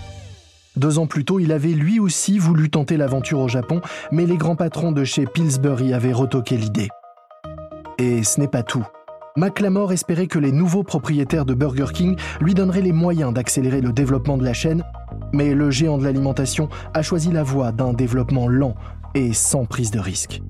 Deux 0.76 0.98
ans 0.98 1.06
plus 1.06 1.26
tôt, 1.26 1.38
il 1.38 1.52
avait 1.52 1.68
lui 1.68 2.00
aussi 2.00 2.38
voulu 2.38 2.70
tenter 2.70 2.96
l'aventure 2.96 3.40
au 3.40 3.48
Japon, 3.48 3.82
mais 4.10 4.24
les 4.24 4.38
grands 4.38 4.56
patrons 4.56 4.90
de 4.90 5.04
chez 5.04 5.26
Pillsbury 5.26 5.92
avaient 5.92 6.14
retoqué 6.14 6.56
l'idée. 6.56 6.88
Et 7.98 8.22
ce 8.22 8.40
n'est 8.40 8.48
pas 8.48 8.62
tout. 8.62 8.86
McLamore 9.36 9.92
espérait 9.92 10.28
que 10.28 10.38
les 10.38 10.50
nouveaux 10.50 10.82
propriétaires 10.82 11.44
de 11.44 11.52
Burger 11.52 11.92
King 11.92 12.16
lui 12.40 12.54
donneraient 12.54 12.80
les 12.80 12.92
moyens 12.92 13.34
d'accélérer 13.34 13.82
le 13.82 13.92
développement 13.92 14.38
de 14.38 14.44
la 14.44 14.54
chaîne, 14.54 14.82
mais 15.34 15.54
le 15.54 15.70
géant 15.70 15.98
de 15.98 16.04
l'alimentation 16.04 16.70
a 16.94 17.02
choisi 17.02 17.30
la 17.30 17.42
voie 17.42 17.70
d'un 17.70 17.92
développement 17.92 18.48
lent 18.48 18.74
et 19.14 19.34
sans 19.34 19.66
prise 19.66 19.90
de 19.90 20.00
risque. 20.00 20.40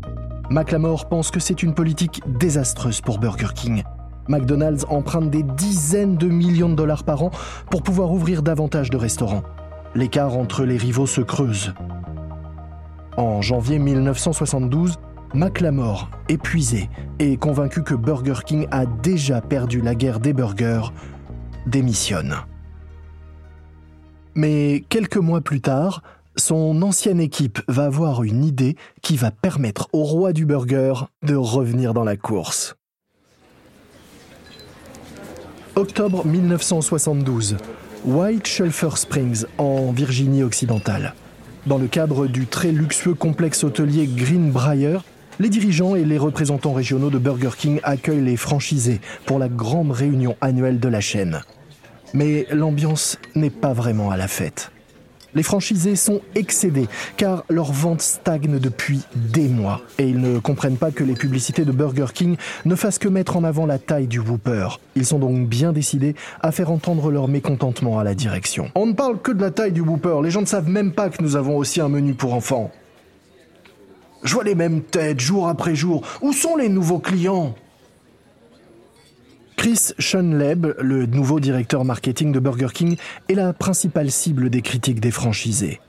McLamore 0.51 1.09
pense 1.09 1.33
que 1.33 1.41
c'est 1.41 1.65
une 1.65 1.75
politique 1.75 2.23
désastreuse 2.39 3.01
pour 3.01 3.19
Burger 3.19 3.55
King. 3.57 3.83
McDonald's 4.29 4.87
emprunte 4.89 5.31
des 5.31 5.43
dizaines 5.43 6.17
de 6.17 6.29
millions 6.29 6.69
de 6.69 6.77
dollars 6.77 7.03
par 7.03 7.25
an 7.25 7.33
pour 7.71 7.83
pouvoir 7.83 8.13
ouvrir 8.13 8.43
davantage 8.43 8.89
de 8.89 8.97
restaurants 8.97 9.43
l'écart 9.95 10.37
entre 10.37 10.65
les 10.65 10.77
rivaux 10.77 11.07
se 11.07 11.21
creuse. 11.21 11.75
En 13.17 13.43
janvier 13.43 13.79
1972, 13.79 14.99
McLamore, 15.35 16.11
épuisé 16.29 16.89
et 17.19 17.37
convaincu 17.37 17.83
que 17.83 17.95
Burger 17.95 18.41
King 18.45 18.67
a 18.71 18.87
déjà 18.87 19.41
perdu 19.41 19.81
la 19.81 19.95
guerre 19.95 20.21
des 20.21 20.33
burgers, 20.33 20.93
démissionne. 21.67 22.37
Mais 24.35 24.85
quelques 24.89 25.19
mois 25.19 25.41
plus 25.41 25.61
tard, 25.61 26.03
son 26.37 26.81
ancienne 26.83 27.21
équipe 27.21 27.61
va 27.69 27.85
avoir 27.85 28.23
une 28.23 28.45
idée 28.45 28.77
qui 29.03 29.17
va 29.17 29.31
permettre 29.31 29.89
au 29.93 30.05
roi 30.05 30.33
du 30.33 30.47
burger 30.47 30.95
de 31.23 31.35
revenir 31.35 31.93
dans 31.93 32.05
la 32.05 32.17
course. 32.17 32.77
Octobre 35.77 36.27
1972, 36.27 37.57
White 38.05 38.49
Sulphur 38.49 38.99
Springs, 38.99 39.45
en 39.59 39.93
Virginie 39.93 40.43
occidentale. 40.43 41.15
Dans 41.67 41.79
le 41.79 41.87
cadre 41.87 42.27
du 42.27 42.47
très 42.47 42.73
luxueux 42.73 43.15
complexe 43.15 43.63
hôtelier 43.63 44.09
Greenbrier, 44.09 44.99
les 45.39 45.49
dirigeants 45.49 45.95
et 45.95 46.05
les 46.05 46.19
représentants 46.19 46.73
régionaux 46.73 47.11
de 47.11 47.19
Burger 47.19 47.51
King 47.57 47.79
accueillent 47.85 48.25
les 48.25 48.37
franchisés 48.37 49.01
pour 49.25 49.39
la 49.39 49.49
grande 49.49 49.93
réunion 49.93 50.37
annuelle 50.41 50.81
de 50.81 50.89
la 50.89 51.01
chaîne. 51.01 51.43
Mais 52.13 52.45
l'ambiance 52.51 53.19
n'est 53.37 53.51
pas 53.51 53.73
vraiment 53.73 54.11
à 54.11 54.17
la 54.17 54.27
fête. 54.27 54.73
Les 55.35 55.43
franchisés 55.43 55.97
sont 55.97 56.21
excédés 56.35 56.89
car 57.17 57.45
leurs 57.49 57.73
ventes 57.73 58.03
stagnent 58.03 58.59
depuis 58.59 59.01
des 59.15 59.49
mois 59.49 59.81
et 59.99 60.09
ils 60.09 60.21
ne 60.21 60.39
comprennent 60.39 60.77
pas 60.77 60.91
que 60.91 61.05
les 61.05 61.15
publicités 61.15 61.65
de 61.65 61.73
Burger 61.73 62.07
King 62.13 62.37
ne 62.65 62.75
fassent 62.75 62.99
que 62.99 63.09
mettre 63.09 63.37
en 63.37 63.45
avant 63.45 63.65
la 63.65 63.79
taille 63.79 64.07
du 64.07 64.19
Whopper. 64.19 64.69
Ils 64.95 65.07
sont 65.07 65.19
donc 65.19 65.49
bien 65.49 65.73
décidés 65.73 66.15
à 66.41 66.53
faire 66.53 66.71
entendre 66.71 67.11
leur 67.11 67.29
mécontentement 67.29 67.99
à 67.99 68.05
la 68.05 68.15
direction. 68.15 68.71
On 68.75 68.87
ne 68.87 68.93
parle 68.93 69.21
que 69.21 69.33
de 69.33 69.41
la 69.41 69.51
taille 69.51 69.73
du 69.73 69.81
Whopper, 69.81 70.21
les 70.23 70.31
gens 70.31 70.43
ne 70.43 70.47
savent 70.47 70.69
même 70.69 70.93
pas 70.93 71.09
que 71.09 71.23
nous 71.23 71.37
avons 71.37 71.57
aussi 71.57 71.81
un 71.81 71.89
menu 71.89 72.15
pour 72.15 72.35
enfants. 72.35 72.71
Je 74.23 74.35
vois 74.35 74.45
les 74.45 74.55
mêmes 74.55 74.83
têtes 74.83 75.21
jour 75.21 75.49
après 75.49 75.75
jour. 75.75 76.03
Où 76.21 76.33
sont 76.33 76.57
les 76.57 76.69
nouveaux 76.69 77.01
clients? 77.01 77.55
Chris 79.63 79.93
Schoenleb, 79.97 80.75
le 80.81 81.07
nouveau 81.07 81.39
directeur 81.39 81.85
marketing 81.85 82.33
de 82.33 82.41
Burger 82.41 82.71
King, 82.75 82.97
est 83.29 83.35
la 83.35 83.53
principale 83.53 84.11
cible 84.11 84.51
des 84.51 84.61
critiques 84.61 84.99
des 84.99 85.13
franchisés. 85.13 85.81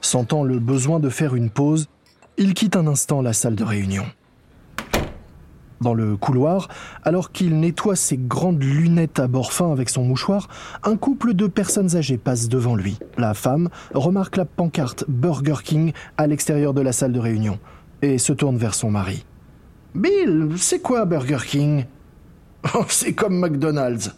Sentant 0.00 0.44
le 0.44 0.60
besoin 0.60 1.00
de 1.00 1.08
faire 1.08 1.34
une 1.34 1.50
pause, 1.50 1.88
il 2.36 2.54
quitte 2.54 2.76
un 2.76 2.86
instant 2.86 3.20
la 3.20 3.32
salle 3.32 3.56
de 3.56 3.64
réunion. 3.64 4.04
Dans 5.80 5.94
le 5.94 6.16
couloir, 6.16 6.68
alors 7.02 7.32
qu'il 7.32 7.58
nettoie 7.58 7.96
ses 7.96 8.16
grandes 8.16 8.62
lunettes 8.62 9.18
à 9.18 9.26
bord 9.26 9.52
fin 9.52 9.72
avec 9.72 9.88
son 9.88 10.04
mouchoir, 10.04 10.46
un 10.84 10.96
couple 10.96 11.34
de 11.34 11.48
personnes 11.48 11.96
âgées 11.96 12.18
passe 12.18 12.48
devant 12.48 12.76
lui. 12.76 13.00
La 13.16 13.34
femme 13.34 13.68
remarque 13.94 14.36
la 14.36 14.44
pancarte 14.44 15.04
Burger 15.08 15.64
King 15.64 15.92
à 16.18 16.28
l'extérieur 16.28 16.72
de 16.72 16.82
la 16.82 16.92
salle 16.92 17.12
de 17.12 17.18
réunion 17.18 17.58
et 18.00 18.18
se 18.18 18.32
tourne 18.32 18.58
vers 18.58 18.74
son 18.74 18.92
mari. 18.92 19.24
Bill, 19.96 20.50
c'est 20.56 20.78
quoi 20.78 21.04
Burger 21.04 21.44
King? 21.44 21.84
Oh, 22.74 22.84
c'est 22.88 23.12
comme 23.12 23.38
McDonald's. 23.38 24.14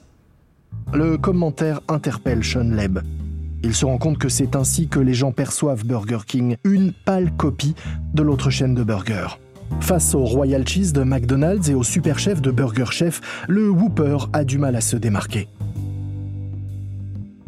Le 0.93 1.17
commentaire 1.19 1.81
interpelle 1.89 2.43
Sean 2.43 2.71
Leb. 2.71 3.01
Il 3.63 3.75
se 3.75 3.85
rend 3.85 3.99
compte 3.99 4.19
que 4.19 4.29
c'est 4.29 4.57
ainsi 4.57 4.89
que 4.89 4.99
les 4.99 5.15
gens 5.15 5.33
perçoivent 5.33 5.85
Burger 5.85 6.21
King, 6.27 6.57
une 6.65 6.93
pâle 6.93 7.31
copie 7.37 7.75
de 8.15 8.23
l'autre 8.23 8.51
chaîne 8.51 8.75
de 8.75 8.83
burgers. 8.83 9.39
Face 9.81 10.15
au 10.15 10.25
Royal 10.25 10.67
Cheese 10.67 10.93
de 10.93 11.03
McDonald's 11.03 11.69
et 11.69 11.75
au 11.75 11.83
Super 11.83 12.19
Chef 12.19 12.41
de 12.41 12.51
Burger 12.51 12.91
Chef, 12.91 13.21
le 13.49 13.71
Whooper 13.71 14.17
a 14.33 14.45
du 14.45 14.59
mal 14.59 14.75
à 14.75 14.81
se 14.81 14.97
démarquer. 14.97 15.49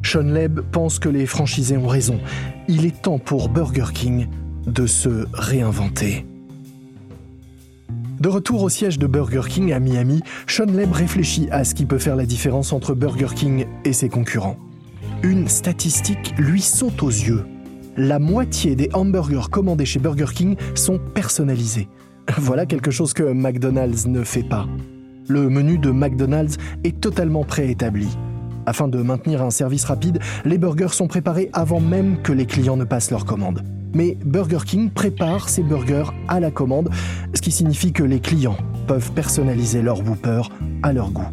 Sean 0.04 0.22
Leb 0.22 0.60
pense 0.72 0.98
que 0.98 1.08
les 1.08 1.26
franchisés 1.26 1.76
ont 1.76 1.88
raison. 1.88 2.20
Il 2.68 2.84
est 2.84 3.02
temps 3.02 3.18
pour 3.18 3.48
Burger 3.48 3.92
King 3.92 4.28
de 4.66 4.86
se 4.86 5.26
réinventer. 5.32 6.26
De 8.20 8.28
retour 8.28 8.62
au 8.62 8.68
siège 8.68 8.98
de 8.98 9.06
Burger 9.06 9.42
King 9.48 9.72
à 9.72 9.80
Miami, 9.80 10.20
Sean 10.46 10.66
Leb 10.66 10.92
réfléchit 10.92 11.48
à 11.50 11.64
ce 11.64 11.74
qui 11.74 11.86
peut 11.86 11.98
faire 11.98 12.16
la 12.16 12.26
différence 12.26 12.72
entre 12.72 12.94
Burger 12.94 13.34
King 13.34 13.66
et 13.84 13.92
ses 13.92 14.08
concurrents. 14.08 14.56
Une 15.22 15.48
statistique 15.48 16.34
lui 16.38 16.60
saute 16.60 17.02
aux 17.02 17.10
yeux. 17.10 17.44
La 17.96 18.18
moitié 18.18 18.76
des 18.76 18.90
hamburgers 18.92 19.50
commandés 19.50 19.84
chez 19.84 19.98
Burger 19.98 20.32
King 20.32 20.56
sont 20.74 20.98
personnalisés. 20.98 21.88
Voilà 22.38 22.66
quelque 22.66 22.90
chose 22.90 23.12
que 23.12 23.32
McDonald's 23.32 24.06
ne 24.06 24.22
fait 24.22 24.48
pas. 24.48 24.66
Le 25.28 25.48
menu 25.48 25.78
de 25.78 25.90
McDonald's 25.90 26.58
est 26.84 27.00
totalement 27.00 27.44
préétabli. 27.44 28.08
Afin 28.66 28.88
de 28.88 29.02
maintenir 29.02 29.42
un 29.42 29.50
service 29.50 29.84
rapide, 29.84 30.20
les 30.44 30.58
burgers 30.58 30.92
sont 30.92 31.08
préparés 31.08 31.50
avant 31.52 31.80
même 31.80 32.22
que 32.22 32.32
les 32.32 32.46
clients 32.46 32.76
ne 32.76 32.84
passent 32.84 33.10
leur 33.10 33.24
commande 33.24 33.62
mais 33.94 34.16
Burger 34.24 34.64
King 34.66 34.90
prépare 34.90 35.48
ses 35.48 35.62
burgers 35.62 36.10
à 36.28 36.40
la 36.40 36.50
commande, 36.50 36.90
ce 37.34 37.40
qui 37.40 37.50
signifie 37.50 37.92
que 37.92 38.02
les 38.02 38.20
clients 38.20 38.58
peuvent 38.86 39.12
personnaliser 39.12 39.82
leur 39.82 40.00
Whopper 40.00 40.42
à 40.82 40.92
leur 40.92 41.10
goût. 41.10 41.28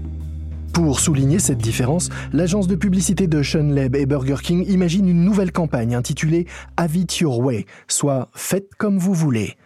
Pour 0.73 0.99
souligner 0.99 1.39
cette 1.39 1.57
différence, 1.57 2.09
l'agence 2.31 2.67
de 2.67 2.75
publicité 2.75 3.27
de 3.27 3.41
Sean 3.43 3.63
Leb 3.63 3.95
et 3.95 4.05
Burger 4.05 4.37
King 4.41 4.65
imagine 4.69 5.09
une 5.09 5.23
nouvelle 5.23 5.51
campagne 5.51 5.95
intitulée 5.95 6.47
Have 6.77 6.95
it 6.95 7.17
your 7.17 7.39
way, 7.39 7.65
soit 7.87 8.29
Faites 8.33 8.75
comme 8.77 8.97
vous 8.97 9.13
voulez. 9.13 9.57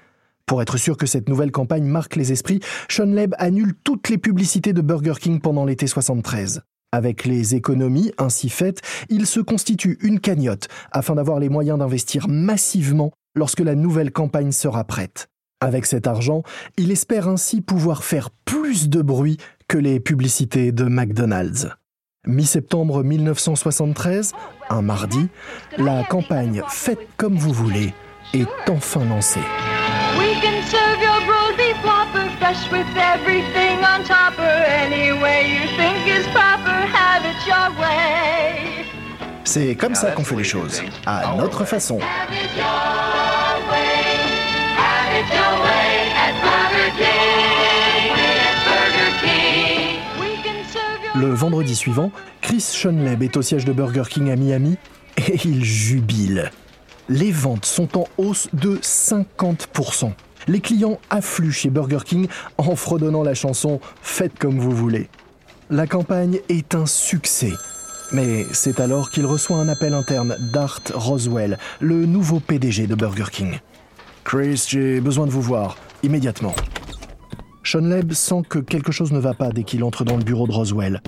Pour 0.45 0.61
être 0.61 0.77
sûr 0.77 0.97
que 0.97 1.05
cette 1.05 1.29
nouvelle 1.29 1.51
campagne 1.51 1.85
marque 1.85 2.15
les 2.15 2.31
esprits, 2.31 2.61
Sean 2.89 3.13
annule 3.37 3.73
toutes 3.83 4.09
les 4.09 4.17
publicités 4.17 4.73
de 4.73 4.81
Burger 4.81 5.13
King 5.19 5.39
pendant 5.39 5.65
l'été 5.65 5.87
73. 5.87 6.63
Avec 6.93 7.25
les 7.25 7.55
économies 7.55 8.11
ainsi 8.19 8.49
faites, 8.49 8.81
il 9.09 9.25
se 9.25 9.39
constitue 9.39 9.97
une 10.03 10.19
cagnotte 10.19 10.67
afin 10.91 11.15
d'avoir 11.15 11.39
les 11.39 11.49
moyens 11.49 11.79
d'investir 11.79 12.27
massivement 12.27 13.11
lorsque 13.35 13.61
la 13.61 13.73
nouvelle 13.73 14.11
campagne 14.11 14.51
sera 14.51 14.83
prête. 14.83 15.27
Avec 15.59 15.87
cet 15.87 16.05
argent, 16.05 16.43
il 16.77 16.91
espère 16.91 17.27
ainsi 17.27 17.61
pouvoir 17.61 18.03
faire 18.03 18.29
plus 18.45 18.89
de 18.89 19.01
bruit 19.01 19.37
que 19.67 19.79
les 19.79 19.99
publicités 19.99 20.71
de 20.71 20.83
McDonald's. 20.83 21.67
Mi-septembre 22.27 23.03
1973, 23.03 24.33
un 24.69 24.83
mardi, 24.83 25.29
la 25.79 26.03
campagne 26.03 26.61
Faites 26.69 27.07
comme 27.17 27.37
vous 27.37 27.53
voulez 27.53 27.91
est 28.35 28.69
enfin 28.69 29.03
lancée. 29.05 29.39
C'est 39.45 39.75
comme 39.75 39.95
ça 39.95 40.11
qu'on 40.11 40.23
fait 40.23 40.35
les 40.35 40.43
choses, 40.43 40.81
à 41.05 41.35
notre 41.37 41.65
façon. 41.65 41.99
Le 51.15 51.29
vendredi 51.29 51.75
suivant, 51.75 52.11
Chris 52.41 52.65
Schoenleb 52.73 53.21
est 53.21 53.37
au 53.37 53.41
siège 53.41 53.65
de 53.65 53.73
Burger 53.73 54.03
King 54.09 54.31
à 54.31 54.35
Miami 54.35 54.77
et 55.17 55.39
il 55.45 55.63
jubile. 55.63 56.51
Les 57.09 57.31
ventes 57.31 57.65
sont 57.65 57.97
en 57.97 58.05
hausse 58.17 58.49
de 58.53 58.77
50%. 58.77 60.11
Les 60.47 60.59
clients 60.59 60.99
affluent 61.09 61.51
chez 61.51 61.69
Burger 61.69 61.99
King 62.03 62.27
en 62.57 62.75
fredonnant 62.75 63.23
la 63.23 63.35
chanson 63.35 63.79
Faites 64.01 64.37
comme 64.39 64.59
vous 64.59 64.71
voulez. 64.71 65.09
La 65.73 65.87
campagne 65.87 66.37
est 66.49 66.75
un 66.75 66.85
succès. 66.85 67.53
Mais 68.11 68.45
c'est 68.51 68.79
alors 68.79 69.09
qu'il 69.09 69.25
reçoit 69.25 69.57
un 69.57 69.67
appel 69.67 69.95
interne 69.95 70.37
d'Art 70.53 70.83
Roswell, 70.93 71.57
le 71.79 72.05
nouveau 72.05 72.39
PDG 72.39 72.85
de 72.85 72.93
Burger 72.93 73.31
King. 73.31 73.57
Chris, 74.23 74.65
j'ai 74.69 75.01
besoin 75.01 75.25
de 75.25 75.31
vous 75.31 75.41
voir, 75.41 75.75
immédiatement. 76.03 76.53
Sean 77.63 77.89
sent 78.11 78.43
que 78.47 78.59
quelque 78.59 78.91
chose 78.91 79.11
ne 79.11 79.17
va 79.17 79.33
pas 79.33 79.49
dès 79.49 79.63
qu'il 79.63 79.83
entre 79.83 80.03
dans 80.03 80.15
le 80.15 80.23
bureau 80.23 80.45
de 80.45 80.51
Roswell. 80.51 81.01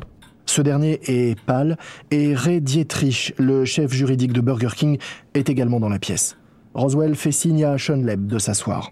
Ce 0.47 0.63
dernier 0.63 0.99
est 1.05 1.39
pâle 1.41 1.77
et 2.09 2.33
Ray 2.33 2.59
Dietrich, 2.59 3.35
le 3.37 3.65
chef 3.65 3.93
juridique 3.93 4.33
de 4.33 4.41
Burger 4.41 4.73
King, 4.75 4.97
est 5.35 5.47
également 5.47 5.79
dans 5.79 5.89
la 5.89 5.99
pièce. 5.99 6.37
Roswell 6.73 7.13
fait 7.13 7.31
signe 7.31 7.65
à 7.65 7.77
Sean 7.77 7.97
de 7.97 8.39
s'asseoir. 8.39 8.89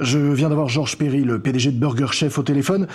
Je 0.00 0.18
viens 0.18 0.48
d'avoir 0.48 0.68
George 0.68 0.98
Perry, 0.98 1.22
le 1.22 1.38
PDG 1.38 1.70
de 1.70 1.78
Burger 1.78 2.08
Chef, 2.10 2.36
au 2.38 2.42
téléphone, 2.42 2.88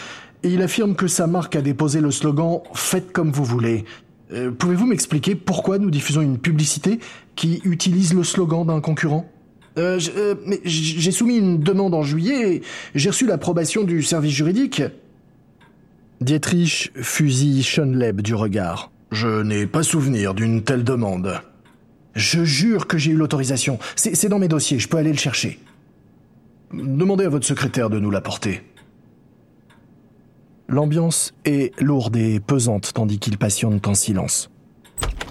il 0.44 0.62
affirme 0.62 0.96
que 0.96 1.08
sa 1.08 1.28
marque 1.28 1.56
a 1.56 1.62
déposé 1.62 2.02
le 2.02 2.12
slogan 2.12 2.60
Faites 2.74 3.12
comme 3.12 3.32
vous 3.32 3.44
voulez. 3.44 3.86
Euh, 4.32 4.52
pouvez-vous 4.52 4.86
m'expliquer 4.86 5.36
pourquoi 5.36 5.80
nous 5.80 5.90
diffusons 5.90 6.22
une 6.22 6.38
publicité 6.38 7.00
qui 7.36 7.62
utilise 7.64 8.14
le 8.14 8.24
slogan 8.24 8.66
d'un 8.66 8.80
concurrent? 8.80 9.30
Euh, 9.78 10.00
euh, 10.16 10.36
J'ai 10.64 11.12
soumis 11.12 11.38
une 11.38 11.60
demande 11.60 11.94
en 11.94 12.04
juillet 12.04 12.56
et 12.56 12.62
j'ai 12.96 13.10
reçu 13.10 13.26
l'approbation 13.26 13.84
du 13.84 14.04
service 14.04 14.34
juridique. 14.34 14.84
Dietrich 16.22 16.92
fusille 16.96 17.64
Schoenleb 17.64 18.22
du 18.22 18.36
regard. 18.36 18.92
Je 19.12 19.42
n'ai 19.42 19.66
pas 19.66 19.84
souvenir 19.84 20.34
d'une 20.34 20.64
telle 20.64 20.84
demande. 20.84 21.42
Je 22.16 22.44
jure 22.44 22.88
que 22.88 22.98
j'ai 22.98 23.12
eu 23.12 23.16
l'autorisation. 23.16 23.80
C'est 23.96 24.28
dans 24.28 24.40
mes 24.40 24.48
dossiers, 24.48 24.80
je 24.80 24.88
peux 24.88 24.98
aller 24.98 25.12
le 25.12 25.18
chercher. 25.18 25.60
Demandez 26.74 27.26
à 27.26 27.30
votre 27.30 27.48
secrétaire 27.48 27.90
de 27.90 28.00
nous 28.00 28.12
l'apporter. 28.12 28.62
L'ambiance 30.70 31.34
est 31.46 31.78
lourde 31.82 32.16
et 32.16 32.40
pesante 32.40 32.92
tandis 32.94 33.18
qu'ils 33.18 33.40
patientent 33.40 33.88
en 33.88 33.96
silence. 33.96 34.52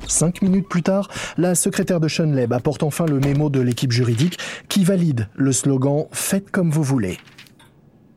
Cinq 0.09 0.43
minutes 0.43 0.69
plus 0.69 0.83
tard, 0.83 1.09
la 1.37 1.55
secrétaire 1.55 2.01
de 2.01 2.09
Schoenleb 2.09 2.53
apporte 2.53 2.83
enfin 2.83 3.07
le 3.07 3.21
mémo 3.21 3.49
de 3.49 3.61
l'équipe 3.61 3.93
juridique 3.93 4.39
qui 4.69 4.83
valide 4.83 5.29
le 5.37 5.53
slogan 5.53 6.07
Faites 6.11 6.51
comme 6.51 6.71
vous 6.71 6.83
voulez. 6.83 7.19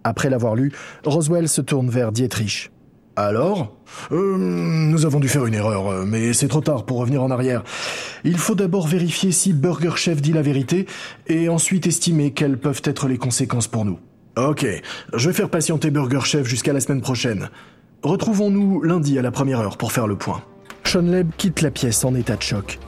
Après 0.03 0.31
l'avoir 0.31 0.55
lu, 0.55 0.71
Roswell 1.05 1.47
se 1.47 1.61
tourne 1.61 1.89
vers 1.89 2.11
Dietrich. 2.11 2.71
Alors? 3.15 3.75
Euh, 4.11 4.37
Nous 4.37 5.05
avons 5.05 5.19
dû 5.19 5.27
faire 5.27 5.45
une 5.45 5.53
erreur, 5.53 6.05
mais 6.07 6.33
c'est 6.33 6.47
trop 6.47 6.61
tard 6.61 6.85
pour 6.85 6.97
revenir 6.97 7.21
en 7.21 7.29
arrière. 7.29 7.63
Il 8.23 8.37
faut 8.37 8.55
d'abord 8.55 8.87
vérifier 8.87 9.31
si 9.31 9.53
Burger 9.53 9.91
Chef 9.95 10.21
dit 10.21 10.33
la 10.33 10.41
vérité, 10.41 10.87
et 11.27 11.49
ensuite 11.49 11.85
estimer 11.85 12.31
quelles 12.31 12.57
peuvent 12.57 12.81
être 12.85 13.07
les 13.07 13.17
conséquences 13.17 13.67
pour 13.67 13.85
nous. 13.85 13.99
Ok, 14.37 14.65
je 15.13 15.27
vais 15.27 15.33
faire 15.33 15.49
patienter 15.49 15.91
Burger 15.91 16.21
Chef 16.21 16.47
jusqu'à 16.47 16.71
la 16.71 16.79
semaine 16.79 17.01
prochaine. 17.01 17.49
Retrouvons-nous 18.01 18.81
lundi 18.81 19.19
à 19.19 19.21
la 19.21 19.29
première 19.29 19.59
heure 19.59 19.77
pour 19.77 19.91
faire 19.91 20.07
le 20.07 20.15
point. 20.15 20.41
Sean 20.85 21.01
Leb 21.01 21.31
quitte 21.37 21.61
la 21.61 21.69
pièce 21.69 22.05
en 22.05 22.15
état 22.15 22.37
de 22.37 22.41
choc. 22.41 22.79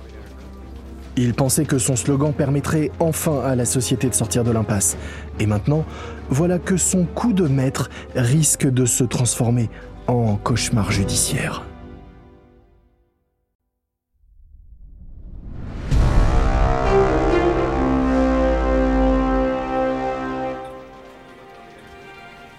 Il 1.17 1.33
pensait 1.33 1.65
que 1.65 1.77
son 1.77 1.97
slogan 1.97 2.33
permettrait 2.33 2.91
enfin 2.99 3.41
à 3.41 3.55
la 3.55 3.65
société 3.65 4.09
de 4.09 4.15
sortir 4.15 4.45
de 4.45 4.51
l'impasse. 4.51 4.97
Et 5.39 5.45
maintenant, 5.45 5.85
voilà 6.29 6.59
que 6.59 6.77
son 6.77 7.05
coup 7.05 7.33
de 7.33 7.47
maître 7.47 7.89
risque 8.15 8.67
de 8.67 8.85
se 8.85 9.03
transformer 9.03 9.69
en 10.07 10.37
cauchemar 10.37 10.91
judiciaire. 10.91 11.63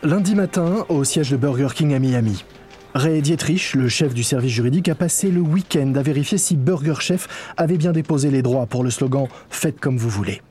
Lundi 0.05 0.35
matin, 0.35 0.85
au 0.91 1.03
siège 1.03 1.31
de 1.31 1.39
Burger 1.39 1.69
King 1.75 1.95
à 1.95 1.99
Miami, 1.99 2.45
Ray 2.93 3.23
Dietrich, 3.23 3.73
le 3.73 3.89
chef 3.89 4.13
du 4.13 4.23
service 4.23 4.53
juridique, 4.53 4.91
a 4.91 4.95
passé 4.95 5.31
le 5.31 5.41
week-end 5.41 5.95
à 5.97 6.03
vérifier 6.03 6.37
si 6.37 6.57
Burger 6.57 6.97
Chef 7.01 7.27
avait 7.57 7.79
bien 7.79 7.93
déposé 7.93 8.31
les 8.31 8.43
droits 8.43 8.67
pour 8.67 8.85
le 8.85 8.91
slogan 8.91 9.29
Faites 9.49 9.81
comme 9.81 9.97
vous 9.97 10.11
voulez. 10.11 10.43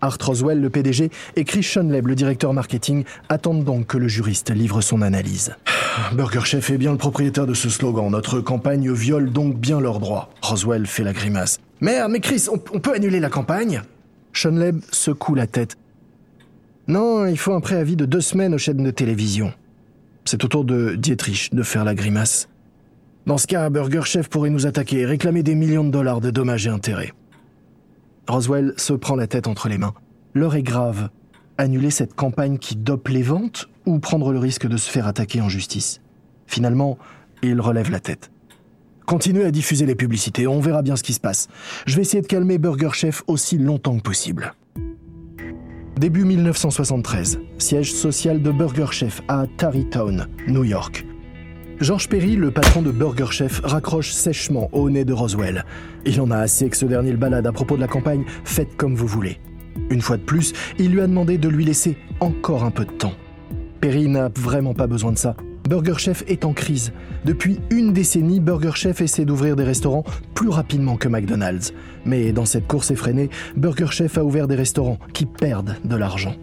Art 0.00 0.16
Roswell, 0.22 0.60
le 0.60 0.70
PDG, 0.70 1.10
et 1.34 1.42
Chris 1.42 1.64
Schonleb, 1.64 2.06
le 2.06 2.14
directeur 2.14 2.52
marketing, 2.52 3.02
attendent 3.28 3.64
donc 3.64 3.88
que 3.88 3.98
le 3.98 4.06
juriste 4.06 4.54
livre 4.54 4.80
son 4.80 5.02
analyse. 5.02 5.56
Burger 6.12 6.44
Chef 6.44 6.70
est 6.70 6.78
bien 6.78 6.92
le 6.92 6.96
propriétaire 6.96 7.48
de 7.48 7.54
ce 7.54 7.68
slogan. 7.68 8.08
Notre 8.10 8.40
campagne 8.40 8.92
viole 8.92 9.32
donc 9.32 9.58
bien 9.58 9.80
leurs 9.80 9.98
droits. 9.98 10.30
Roswell 10.40 10.86
fait 10.86 11.02
la 11.02 11.12
grimace. 11.12 11.58
Merde, 11.80 12.12
mais 12.12 12.20
Chris, 12.20 12.46
on, 12.48 12.58
peut 12.58 12.94
annuler 12.94 13.18
la 13.18 13.28
campagne? 13.28 13.82
Schonleb 14.32 14.78
secoue 14.92 15.34
la 15.34 15.48
tête. 15.48 15.76
Non, 16.90 17.24
il 17.24 17.38
faut 17.38 17.52
un 17.52 17.60
préavis 17.60 17.94
de 17.94 18.04
deux 18.04 18.20
semaines 18.20 18.52
aux 18.52 18.58
chaînes 18.58 18.82
de 18.82 18.90
télévision. 18.90 19.52
C'est 20.24 20.42
au 20.44 20.48
tour 20.48 20.64
de 20.64 20.96
Dietrich 20.96 21.54
de 21.54 21.62
faire 21.62 21.84
la 21.84 21.94
grimace. 21.94 22.48
Dans 23.26 23.38
ce 23.38 23.46
cas, 23.46 23.70
Burger 23.70 24.02
Chef 24.02 24.28
pourrait 24.28 24.50
nous 24.50 24.66
attaquer 24.66 24.98
et 24.98 25.06
réclamer 25.06 25.44
des 25.44 25.54
millions 25.54 25.84
de 25.84 25.90
dollars 25.90 26.20
de 26.20 26.32
dommages 26.32 26.66
et 26.66 26.70
intérêts. 26.70 27.12
Roswell 28.26 28.74
se 28.76 28.92
prend 28.92 29.14
la 29.14 29.28
tête 29.28 29.46
entre 29.46 29.68
les 29.68 29.78
mains. 29.78 29.94
L'heure 30.34 30.56
est 30.56 30.64
grave. 30.64 31.10
Annuler 31.58 31.90
cette 31.90 32.14
campagne 32.14 32.58
qui 32.58 32.74
dope 32.74 33.06
les 33.06 33.22
ventes 33.22 33.68
ou 33.86 34.00
prendre 34.00 34.32
le 34.32 34.40
risque 34.40 34.66
de 34.66 34.76
se 34.76 34.90
faire 34.90 35.06
attaquer 35.06 35.40
en 35.40 35.48
justice? 35.48 36.00
Finalement, 36.48 36.98
il 37.44 37.60
relève 37.60 37.92
la 37.92 38.00
tête. 38.00 38.32
Continuez 39.06 39.44
à 39.44 39.52
diffuser 39.52 39.86
les 39.86 39.94
publicités, 39.94 40.48
on 40.48 40.58
verra 40.58 40.82
bien 40.82 40.96
ce 40.96 41.04
qui 41.04 41.12
se 41.12 41.20
passe. 41.20 41.46
Je 41.86 41.94
vais 41.94 42.02
essayer 42.02 42.20
de 42.20 42.26
calmer 42.26 42.58
Burger 42.58 42.90
Chef 42.94 43.22
aussi 43.28 43.58
longtemps 43.58 43.96
que 43.96 44.02
possible. 44.02 44.54
Début 46.00 46.24
1973, 46.24 47.40
siège 47.58 47.92
social 47.92 48.40
de 48.40 48.50
Burger 48.50 48.86
Chef 48.90 49.20
à 49.28 49.44
Tarrytown, 49.58 50.28
New 50.48 50.64
York. 50.64 51.04
George 51.78 52.08
Perry, 52.08 52.36
le 52.36 52.50
patron 52.50 52.80
de 52.80 52.90
Burger 52.90 53.30
Chef, 53.30 53.60
raccroche 53.62 54.10
sèchement 54.10 54.70
au 54.72 54.88
nez 54.88 55.04
de 55.04 55.12
Roswell. 55.12 55.62
Il 56.06 56.18
en 56.22 56.30
a 56.30 56.38
assez 56.38 56.70
que 56.70 56.76
ce 56.78 56.86
dernier 56.86 57.10
le 57.10 57.18
balade 57.18 57.46
à 57.46 57.52
propos 57.52 57.76
de 57.76 57.82
la 57.82 57.86
campagne 57.86 58.24
Faites 58.44 58.78
comme 58.78 58.94
vous 58.94 59.06
voulez. 59.06 59.40
Une 59.90 60.00
fois 60.00 60.16
de 60.16 60.22
plus, 60.22 60.54
il 60.78 60.90
lui 60.90 61.02
a 61.02 61.06
demandé 61.06 61.36
de 61.36 61.50
lui 61.50 61.66
laisser 61.66 61.98
encore 62.20 62.64
un 62.64 62.70
peu 62.70 62.86
de 62.86 62.92
temps. 62.92 63.12
Perry 63.82 64.08
n'a 64.08 64.30
vraiment 64.34 64.72
pas 64.72 64.86
besoin 64.86 65.12
de 65.12 65.18
ça. 65.18 65.36
Burger 65.70 65.98
Chef 65.98 66.24
est 66.26 66.44
en 66.44 66.52
crise. 66.52 66.92
Depuis 67.24 67.60
une 67.70 67.92
décennie, 67.92 68.40
Burger 68.40 68.72
Chef 68.74 69.00
essaie 69.02 69.24
d'ouvrir 69.24 69.54
des 69.54 69.62
restaurants 69.62 70.02
plus 70.34 70.48
rapidement 70.48 70.96
que 70.96 71.06
McDonald's. 71.06 71.72
Mais 72.04 72.32
dans 72.32 72.44
cette 72.44 72.66
course 72.66 72.90
effrénée, 72.90 73.30
Burger 73.56 73.86
Chef 73.92 74.18
a 74.18 74.24
ouvert 74.24 74.48
des 74.48 74.56
restaurants 74.56 74.98
qui 75.12 75.26
perdent 75.26 75.76
de 75.84 75.94
l'argent. 75.94 76.34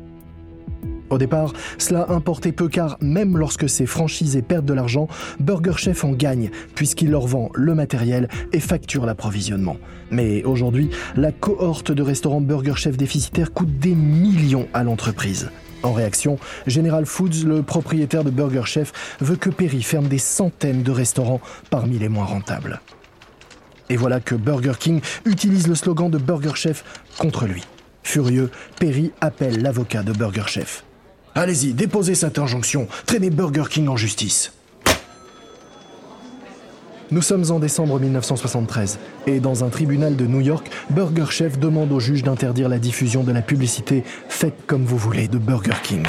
Au 1.10 1.18
départ, 1.18 1.52
cela 1.78 2.10
importait 2.10 2.54
peu 2.54 2.70
car 2.70 2.96
même 3.02 3.38
lorsque 3.38 3.68
ces 3.68 3.86
franchisés 3.86 4.42
perdent 4.42 4.66
de 4.66 4.74
l'argent, 4.74 5.10
Burger 5.42 5.76
Chef 5.76 6.06
en 6.06 6.14
gagne 6.14 6.50
puisqu'il 6.74 7.12
leur 7.12 7.28
vend 7.28 7.50
le 7.54 7.76
matériel 7.76 8.30
et 8.54 8.62
facture 8.62 9.06
l'approvisionnement. 9.06 9.76
Mais 10.10 10.46
aujourd'hui, 10.46 10.90
la 11.18 11.34
cohorte 11.34 11.92
de 11.92 12.02
restaurants 12.02 12.40
Burger 12.40 12.78
Chef 12.78 12.96
déficitaires 12.96 13.52
coûte 13.52 13.78
des 13.78 13.94
millions 13.94 14.70
à 14.74 14.86
l'entreprise. 14.86 15.50
En 15.88 15.94
réaction, 15.94 16.38
General 16.68 17.06
Foods, 17.06 17.46
le 17.46 17.64
propriétaire 17.64 18.26
de 18.26 18.30
Burger 18.30 18.66
Chef, 18.66 18.92
veut 19.22 19.38
que 19.38 19.50
Perry 19.50 19.82
ferme 19.82 20.10
des 20.10 20.18
centaines 20.18 20.84
de 20.84 20.92
restaurants 20.92 21.40
parmi 21.70 21.98
les 21.98 22.10
moins 22.10 22.26
rentables. 22.26 22.82
Et 23.90 23.96
voilà 23.96 24.20
que 24.20 24.36
Burger 24.36 24.74
King 24.78 25.00
utilise 25.24 25.70
le 25.70 25.76
slogan 25.76 26.12
de 26.12 26.18
Burger 26.18 26.56
Chef 26.56 26.84
contre 27.18 27.46
lui. 27.46 27.64
Furieux, 28.04 28.52
Perry 28.78 29.14
appelle 29.22 29.62
l'avocat 29.62 30.04
de 30.04 30.12
Burger 30.12 30.44
Chef. 30.48 30.84
Allez-y, 31.36 31.72
déposez 31.72 32.16
cette 32.16 32.38
injonction, 32.38 32.90
traînez 33.06 33.30
Burger 33.30 33.64
King 33.70 33.88
en 33.88 33.96
justice. 33.96 34.52
Nous 37.10 37.22
sommes 37.22 37.50
en 37.52 37.60
décembre 37.60 38.02
1973 38.02 39.00
et 39.28 39.40
dans 39.40 39.64
un 39.64 39.70
tribunal 39.70 40.18
de 40.18 40.26
New 40.26 40.42
York, 40.42 40.70
Burger 40.90 41.28
Chef 41.30 41.58
demande 41.58 41.94
au 41.94 42.02
juge 42.02 42.22
d'interdire 42.22 42.68
la 42.68 42.80
diffusion 42.80 43.24
de 43.24 43.32
la 43.32 43.42
publicité 43.42 44.04
Faites 44.28 44.66
comme 44.68 44.84
vous 44.84 44.98
voulez 44.98 45.30
de 45.30 45.38
Burger 45.38 45.78
King. 45.84 46.04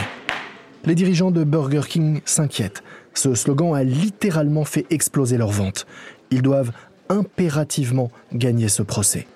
Les 0.85 0.97
dirigeants 0.97 1.31
de 1.31 1.45
Burger 1.45 1.83
King 1.89 2.21
s'inquiètent. 2.25 2.83
Ce 3.15 3.37
slogan 3.37 3.77
a 3.77 3.85
littéralement 3.85 4.65
fait 4.65 4.87
exploser 4.91 5.39
leurs 5.39 5.53
ventes. 5.53 5.87
Ils 6.33 6.43
doivent 6.43 6.73
impérativement 7.09 8.11
gagner 8.33 8.67
ce 8.67 8.83
procès. 8.83 9.29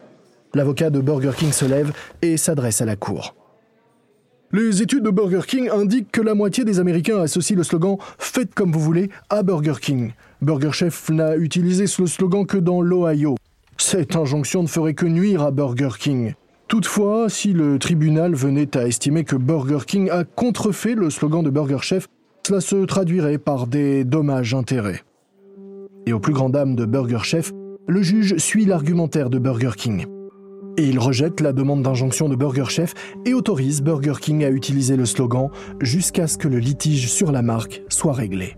L'avocat 0.55 0.91
de 0.91 1.01
Burger 1.01 1.33
King 1.37 1.53
se 1.53 1.65
lève 1.65 1.93
et 2.23 2.39
s'adresse 2.39 2.81
à 2.81 2.87
la 2.87 2.97
cour. 2.97 3.37
Les 4.55 4.83
études 4.83 5.03
de 5.03 5.09
Burger 5.09 5.41
King 5.47 5.71
indiquent 5.71 6.13
que 6.13 6.21
la 6.21 6.35
moitié 6.35 6.67
des 6.67 6.79
Américains 6.79 7.19
associent 7.19 7.57
le 7.57 7.63
slogan 7.63 7.97
Faites 8.19 8.55
comme 8.55 8.71
vous 8.71 8.81
voulez 8.81 9.09
à 9.31 9.43
Burger 9.43 9.77
King. 9.81 10.13
Burger 10.43 10.73
Chef 10.73 11.09
n'a 11.09 11.37
utilisé 11.37 11.87
ce 11.87 12.05
slogan 12.05 12.45
que 12.45 12.59
dans 12.59 12.83
l'Ohio. 12.83 13.37
Cette 13.79 14.15
injonction 14.15 14.63
ne 14.63 14.69
ferait 14.69 14.93
que 14.93 15.07
nuire 15.07 15.41
à 15.41 15.53
Burger 15.53 15.89
King. 15.99 16.35
Toutefois, 16.69 17.31
si 17.31 17.55
le 17.55 17.79
tribunal 17.79 18.35
venait 18.35 18.77
à 18.77 18.87
estimer 18.87 19.25
que 19.25 19.37
Burger 19.37 19.87
King 19.87 20.11
a 20.11 20.25
contrefait 20.25 20.97
le 20.97 21.09
slogan 21.09 21.43
de 21.43 21.49
Burger 21.49 21.81
Chef, 21.81 22.09
cela 22.47 22.61
se 22.61 22.85
traduirait 22.85 23.39
par 23.39 23.67
des 23.67 24.05
dommages 24.05 24.53
intérêts. 24.53 25.03
Et 26.05 26.13
au 26.13 26.21
plus 26.21 26.35
grand 26.35 26.51
dam 26.51 26.77
de 26.77 26.85
Burger 26.85 27.21
Chef, 27.23 27.53
le 27.89 28.03
juge 28.03 28.37
suit 28.37 28.67
l'argumentaire 28.67 29.31
de 29.31 29.39
Burger 29.39 29.73
King. 29.79 30.05
Et 30.79 30.89
il 30.89 30.99
rejette 30.99 31.41
la 31.41 31.53
demande 31.53 31.83
d'injonction 31.83 32.29
de 32.29 32.37
Burger 32.37 32.65
Chef 32.69 32.95
et 33.27 33.35
autorise 33.35 33.83
Burger 33.83 34.15
King 34.21 34.43
à 34.45 34.51
utiliser 34.51 34.97
le 34.97 35.05
slogan 35.05 35.51
jusqu'à 35.81 36.27
ce 36.27 36.39
que 36.39 36.49
le 36.49 36.59
litige 36.59 37.11
sur 37.11 37.31
la 37.31 37.43
marque 37.43 37.83
soit 37.89 38.15
réglé. 38.15 38.57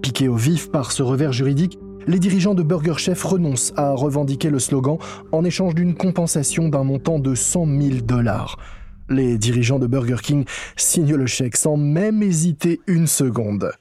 Piqués 0.00 0.28
au 0.28 0.36
vif 0.36 0.70
par 0.70 0.92
ce 0.92 1.02
revers 1.02 1.32
juridique, 1.32 1.78
les 2.06 2.18
dirigeants 2.18 2.54
de 2.54 2.62
Burger 2.62 2.98
Chef 2.98 3.24
renoncent 3.24 3.72
à 3.76 3.92
revendiquer 3.92 4.50
le 4.50 4.58
slogan 4.58 4.98
en 5.32 5.44
échange 5.44 5.74
d'une 5.74 5.94
compensation 5.94 6.68
d'un 6.68 6.84
montant 6.84 7.18
de 7.18 7.34
100 7.34 7.66
000 7.66 8.00
dollars. 8.04 8.58
Les 9.08 9.38
dirigeants 9.38 9.78
de 9.78 9.86
Burger 9.86 10.18
King 10.22 10.44
signent 10.76 11.16
le 11.16 11.26
chèque 11.26 11.56
sans 11.56 11.76
même 11.76 12.22
hésiter 12.22 12.80
une 12.86 13.06
seconde. 13.06 13.72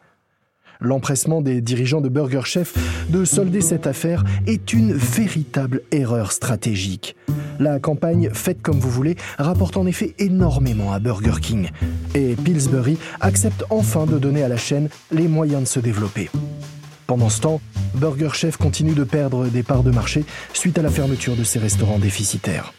L'empressement 0.79 1.41
des 1.41 1.61
dirigeants 1.61 2.01
de 2.01 2.09
Burger 2.09 2.41
Chef 2.43 2.73
de 3.09 3.25
solder 3.25 3.61
cette 3.61 3.87
affaire 3.87 4.23
est 4.47 4.73
une 4.73 4.93
véritable 4.93 5.81
erreur 5.91 6.31
stratégique. 6.31 7.15
La 7.59 7.79
campagne 7.79 8.29
Faites 8.33 8.61
comme 8.61 8.79
vous 8.79 8.89
voulez 8.89 9.15
rapporte 9.37 9.77
en 9.77 9.85
effet 9.85 10.15
énormément 10.19 10.91
à 10.91 10.99
Burger 10.99 11.39
King. 11.41 11.69
Et 12.15 12.35
Pillsbury 12.35 12.97
accepte 13.21 13.63
enfin 13.69 14.05
de 14.05 14.17
donner 14.17 14.43
à 14.43 14.47
la 14.47 14.57
chaîne 14.57 14.89
les 15.11 15.27
moyens 15.27 15.63
de 15.63 15.67
se 15.67 15.79
développer. 15.79 16.29
Pendant 17.07 17.29
ce 17.29 17.41
temps, 17.41 17.61
Burger 17.95 18.29
Chef 18.33 18.57
continue 18.57 18.93
de 18.93 19.03
perdre 19.03 19.47
des 19.47 19.63
parts 19.63 19.83
de 19.83 19.91
marché 19.91 20.25
suite 20.53 20.77
à 20.79 20.81
la 20.81 20.89
fermeture 20.89 21.35
de 21.35 21.43
ses 21.43 21.59
restaurants 21.59 21.99
déficitaires. 21.99 22.73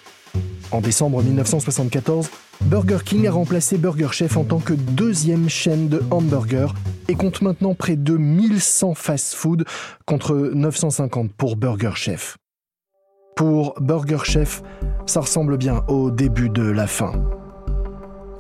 En 0.70 0.80
décembre 0.80 1.22
1974, 1.22 2.30
Burger 2.62 2.98
King 3.04 3.26
a 3.26 3.30
remplacé 3.30 3.78
Burger 3.78 4.08
Chef 4.12 4.36
en 4.36 4.44
tant 4.44 4.58
que 4.58 4.72
deuxième 4.72 5.48
chaîne 5.48 5.88
de 5.88 6.02
hamburgers 6.10 6.72
et 7.08 7.14
compte 7.14 7.42
maintenant 7.42 7.74
près 7.74 7.96
de 7.96 8.16
1100 8.16 8.94
fast-food 8.94 9.64
contre 10.06 10.34
950 10.54 11.32
pour 11.32 11.56
Burger 11.56 11.92
Chef. 11.94 12.36
Pour 13.36 13.74
Burger 13.80 14.24
Chef, 14.24 14.62
ça 15.06 15.20
ressemble 15.20 15.58
bien 15.58 15.82
au 15.88 16.10
début 16.10 16.48
de 16.48 16.62
la 16.62 16.86
fin. 16.86 17.12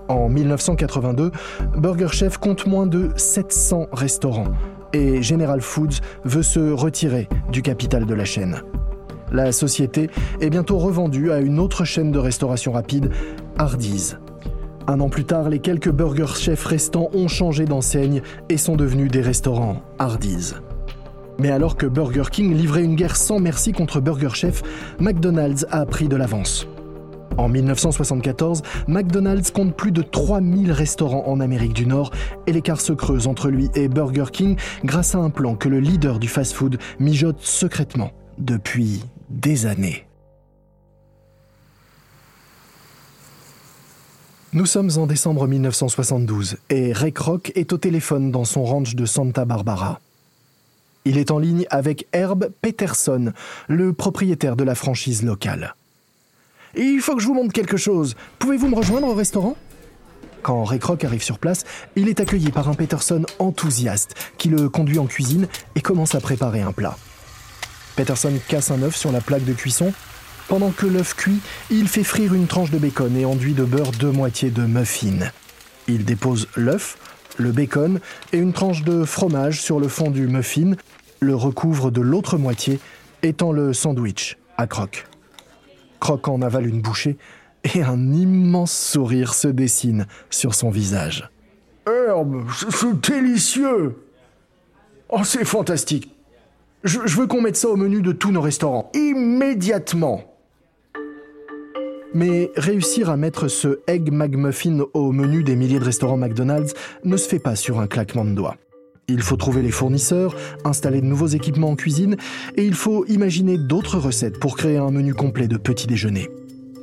En 0.08 0.28
1982, 0.28 1.30
Burger 1.76 2.08
Chef 2.12 2.38
compte 2.38 2.66
moins 2.66 2.86
de 2.86 3.10
700 3.16 3.88
restaurants 3.92 4.52
et 4.92 5.22
General 5.22 5.60
Foods 5.60 6.00
veut 6.24 6.42
se 6.42 6.72
retirer 6.72 7.28
du 7.50 7.62
capital 7.62 8.06
de 8.06 8.14
la 8.14 8.24
chaîne. 8.24 8.62
La 9.32 9.50
société 9.50 10.10
est 10.40 10.50
bientôt 10.50 10.78
revendue 10.78 11.32
à 11.32 11.40
une 11.40 11.58
autre 11.58 11.84
chaîne 11.84 12.12
de 12.12 12.18
restauration 12.18 12.72
rapide, 12.72 13.10
Hardee's. 13.58 14.16
Un 14.86 15.00
an 15.00 15.08
plus 15.08 15.24
tard, 15.24 15.48
les 15.48 15.60
quelques 15.60 15.90
burger 15.90 16.26
chefs 16.26 16.64
restants 16.66 17.08
ont 17.14 17.28
changé 17.28 17.64
d'enseigne 17.64 18.20
et 18.48 18.56
sont 18.56 18.76
devenus 18.76 19.10
des 19.10 19.22
restaurants 19.22 19.82
Hardee's. 19.98 20.54
Mais 21.38 21.50
alors 21.50 21.76
que 21.76 21.86
Burger 21.86 22.24
King 22.30 22.54
livrait 22.54 22.84
une 22.84 22.94
guerre 22.94 23.16
sans 23.16 23.40
merci 23.40 23.72
contre 23.72 24.00
Burger 24.00 24.34
Chef, 24.34 24.62
McDonald's 25.00 25.66
a 25.70 25.84
pris 25.86 26.08
de 26.08 26.16
l'avance. 26.16 26.66
En 27.36 27.48
1974, 27.48 28.62
McDonald's 28.86 29.50
compte 29.50 29.76
plus 29.76 29.90
de 29.90 30.02
3000 30.02 30.70
restaurants 30.70 31.26
en 31.26 31.40
Amérique 31.40 31.72
du 31.72 31.86
Nord 31.86 32.12
et 32.46 32.52
l'écart 32.52 32.80
se 32.80 32.92
creuse 32.92 33.26
entre 33.26 33.48
lui 33.48 33.70
et 33.74 33.88
Burger 33.88 34.26
King 34.32 34.56
grâce 34.84 35.14
à 35.14 35.18
un 35.18 35.30
plan 35.30 35.56
que 35.56 35.68
le 35.68 35.80
leader 35.80 36.20
du 36.20 36.28
fast-food 36.28 36.78
mijote 37.00 37.40
secrètement 37.40 38.12
depuis 38.38 39.02
des 39.30 39.66
années. 39.66 40.06
Nous 44.54 44.66
sommes 44.66 44.90
en 44.98 45.08
décembre 45.08 45.48
1972 45.48 46.58
et 46.70 46.92
Ray 46.92 47.12
Kroc 47.12 47.50
est 47.56 47.72
au 47.72 47.76
téléphone 47.76 48.30
dans 48.30 48.44
son 48.44 48.62
ranch 48.62 48.94
de 48.94 49.04
Santa 49.04 49.44
Barbara. 49.44 50.00
Il 51.04 51.18
est 51.18 51.32
en 51.32 51.40
ligne 51.40 51.66
avec 51.70 52.06
Herb 52.12 52.48
Peterson, 52.62 53.32
le 53.66 53.92
propriétaire 53.92 54.54
de 54.54 54.62
la 54.62 54.76
franchise 54.76 55.24
locale. 55.24 55.74
Il 56.76 57.00
faut 57.00 57.16
que 57.16 57.20
je 57.20 57.26
vous 57.26 57.34
montre 57.34 57.52
quelque 57.52 57.76
chose. 57.76 58.14
Pouvez-vous 58.38 58.68
me 58.68 58.76
rejoindre 58.76 59.08
au 59.08 59.14
restaurant? 59.14 59.56
Quand 60.42 60.62
Ray 60.62 60.78
Kroc 60.78 61.02
arrive 61.02 61.24
sur 61.24 61.40
place, 61.40 61.64
il 61.96 62.08
est 62.08 62.20
accueilli 62.20 62.52
par 62.52 62.68
un 62.68 62.74
Peterson 62.74 63.26
enthousiaste 63.40 64.14
qui 64.38 64.50
le 64.50 64.68
conduit 64.68 65.00
en 65.00 65.06
cuisine 65.06 65.48
et 65.74 65.80
commence 65.80 66.14
à 66.14 66.20
préparer 66.20 66.60
un 66.60 66.70
plat. 66.70 66.96
Peterson 67.96 68.32
casse 68.46 68.70
un 68.70 68.82
œuf 68.82 68.94
sur 68.94 69.10
la 69.10 69.20
plaque 69.20 69.44
de 69.44 69.52
cuisson 69.52 69.92
pendant 70.48 70.70
que 70.70 70.86
l'œuf 70.86 71.14
cuit, 71.14 71.40
il 71.70 71.88
fait 71.88 72.04
frire 72.04 72.34
une 72.34 72.46
tranche 72.46 72.70
de 72.70 72.78
bacon 72.78 73.16
et 73.16 73.24
enduit 73.24 73.54
de 73.54 73.64
beurre 73.64 73.92
deux 73.92 74.10
moitiés 74.10 74.50
de 74.50 74.62
muffin. 74.62 75.30
Il 75.88 76.04
dépose 76.04 76.48
l'œuf, 76.56 76.96
le 77.38 77.52
bacon 77.52 78.00
et 78.32 78.38
une 78.38 78.52
tranche 78.52 78.82
de 78.82 79.04
fromage 79.04 79.60
sur 79.60 79.80
le 79.80 79.88
fond 79.88 80.10
du 80.10 80.26
muffin, 80.26 80.72
le 81.20 81.34
recouvre 81.34 81.90
de 81.90 82.00
l'autre 82.00 82.38
moitié, 82.38 82.78
étant 83.22 83.52
le 83.52 83.72
sandwich 83.72 84.36
à 84.56 84.66
croque. 84.66 85.06
Croque 86.00 86.28
en 86.28 86.42
avale 86.42 86.66
une 86.66 86.80
bouchée 86.80 87.16
et 87.74 87.82
un 87.82 88.12
immense 88.12 88.72
sourire 88.72 89.34
se 89.34 89.48
dessine 89.48 90.06
sur 90.30 90.54
son 90.54 90.70
visage. 90.70 91.30
Herbe, 91.86 92.44
c'est 92.70 93.10
délicieux 93.10 93.96
Oh, 95.08 95.22
c'est 95.24 95.44
fantastique 95.44 96.14
je 96.84 97.16
veux 97.16 97.26
qu'on 97.26 97.40
mette 97.40 97.56
ça 97.56 97.68
au 97.68 97.76
menu 97.76 98.02
de 98.02 98.12
tous 98.12 98.30
nos 98.30 98.42
restaurants. 98.42 98.90
Immédiatement 98.94 100.33
mais 102.14 102.50
réussir 102.56 103.10
à 103.10 103.16
mettre 103.16 103.48
ce 103.48 103.80
Egg 103.86 104.10
McMuffin 104.10 104.84
au 104.94 105.12
menu 105.12 105.42
des 105.42 105.56
milliers 105.56 105.80
de 105.80 105.84
restaurants 105.84 106.16
McDonald's 106.16 106.74
ne 107.04 107.16
se 107.16 107.28
fait 107.28 107.38
pas 107.38 107.56
sur 107.56 107.80
un 107.80 107.86
claquement 107.86 108.24
de 108.24 108.30
doigts. 108.30 108.56
Il 109.06 109.20
faut 109.20 109.36
trouver 109.36 109.60
les 109.60 109.70
fournisseurs, 109.70 110.34
installer 110.64 111.02
de 111.02 111.06
nouveaux 111.06 111.26
équipements 111.26 111.70
en 111.70 111.76
cuisine, 111.76 112.16
et 112.56 112.64
il 112.64 112.74
faut 112.74 113.04
imaginer 113.06 113.58
d'autres 113.58 113.98
recettes 113.98 114.40
pour 114.40 114.56
créer 114.56 114.78
un 114.78 114.90
menu 114.90 115.12
complet 115.12 115.46
de 115.46 115.58
petit 115.58 115.86
déjeuner. 115.86 116.30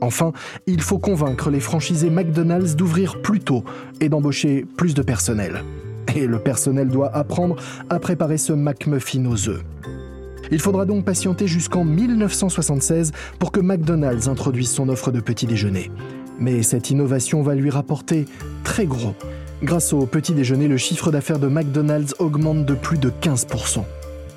Enfin, 0.01 0.31
il 0.67 0.81
faut 0.81 0.99
convaincre 0.99 1.49
les 1.49 1.59
franchisés 1.59 2.09
McDonald's 2.09 2.75
d'ouvrir 2.75 3.21
plus 3.21 3.39
tôt 3.39 3.63
et 4.01 4.09
d'embaucher 4.09 4.65
plus 4.77 4.93
de 4.93 5.01
personnel. 5.01 5.63
Et 6.15 6.27
le 6.27 6.39
personnel 6.39 6.89
doit 6.89 7.15
apprendre 7.15 7.55
à 7.89 7.99
préparer 7.99 8.37
ce 8.37 8.53
McMuffin 8.53 9.25
aux 9.25 9.49
œufs. 9.49 9.63
Il 10.51 10.59
faudra 10.59 10.85
donc 10.85 11.05
patienter 11.05 11.47
jusqu'en 11.47 11.85
1976 11.85 13.13
pour 13.39 13.51
que 13.53 13.61
McDonald's 13.61 14.27
introduise 14.27 14.69
son 14.69 14.89
offre 14.89 15.11
de 15.11 15.21
petit 15.21 15.45
déjeuner. 15.45 15.91
Mais 16.39 16.61
cette 16.61 16.89
innovation 16.89 17.41
va 17.41 17.55
lui 17.55 17.69
rapporter 17.69 18.25
très 18.63 18.85
gros. 18.85 19.15
Grâce 19.63 19.93
au 19.93 20.05
petit 20.05 20.33
déjeuner, 20.33 20.67
le 20.67 20.77
chiffre 20.77 21.11
d'affaires 21.11 21.39
de 21.39 21.47
McDonald's 21.47 22.15
augmente 22.19 22.65
de 22.65 22.73
plus 22.73 22.97
de 22.97 23.09
15%. 23.09 23.83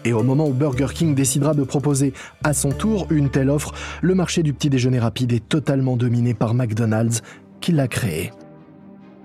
Et 0.05 0.13
au 0.13 0.23
moment 0.23 0.47
où 0.47 0.53
Burger 0.53 0.89
King 0.95 1.15
décidera 1.15 1.55
de 1.55 1.65
proposer 1.65 2.13
à 2.45 2.53
son 2.53 2.69
tour 2.69 3.07
une 3.11 3.31
telle 3.31 3.51
offre, 3.51 3.73
le 4.03 4.15
marché 4.15 4.43
du 4.43 4.53
petit 4.53 4.71
déjeuner 4.71 4.99
rapide 4.99 5.33
est 5.33 5.49
totalement 5.49 5.97
dominé 5.97 6.35
par 6.35 6.55
McDonald's, 6.55 7.23
qui 7.61 7.73
l'a 7.73 7.89
créé. 7.89 8.31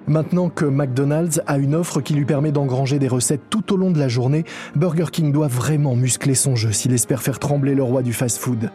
Maintenant 0.10 0.50
que 0.50 0.66
McDonald's 0.66 1.40
a 1.46 1.60
une 1.60 1.76
offre 1.76 2.02
qui 2.02 2.16
lui 2.16 2.26
permet 2.26 2.52
d'engranger 2.52 2.98
des 2.98 3.08
recettes 3.08 3.44
tout 3.52 3.72
au 3.72 3.78
long 3.78 3.92
de 3.92 4.00
la 4.00 4.08
journée, 4.08 4.44
Burger 4.76 5.06
King 5.12 5.32
doit 5.32 5.48
vraiment 5.48 5.96
muscler 5.96 6.34
son 6.34 6.56
jeu 6.56 6.72
s'il 6.72 6.94
espère 6.94 7.22
faire 7.22 7.38
trembler 7.38 7.76
le 7.76 7.84
roi 7.84 8.02
du 8.02 8.12
fast-food. 8.12 8.72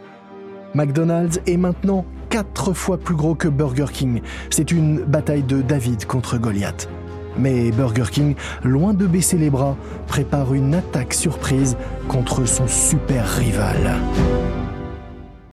McDonald's 0.73 1.41
est 1.45 1.57
maintenant 1.57 2.05
quatre 2.29 2.71
fois 2.71 2.97
plus 2.97 3.15
gros 3.15 3.35
que 3.35 3.49
Burger 3.49 3.87
King. 3.91 4.21
C'est 4.49 4.71
une 4.71 5.01
bataille 5.01 5.43
de 5.43 5.61
David 5.61 6.05
contre 6.05 6.37
Goliath. 6.37 6.87
Mais 7.37 7.69
Burger 7.71 8.09
King, 8.09 8.35
loin 8.63 8.93
de 8.93 9.05
baisser 9.05 9.37
les 9.37 9.49
bras, 9.49 9.75
prépare 10.07 10.53
une 10.53 10.73
attaque 10.73 11.13
surprise 11.13 11.75
contre 12.07 12.47
son 12.47 12.65
super 12.69 13.27
rival. 13.27 13.99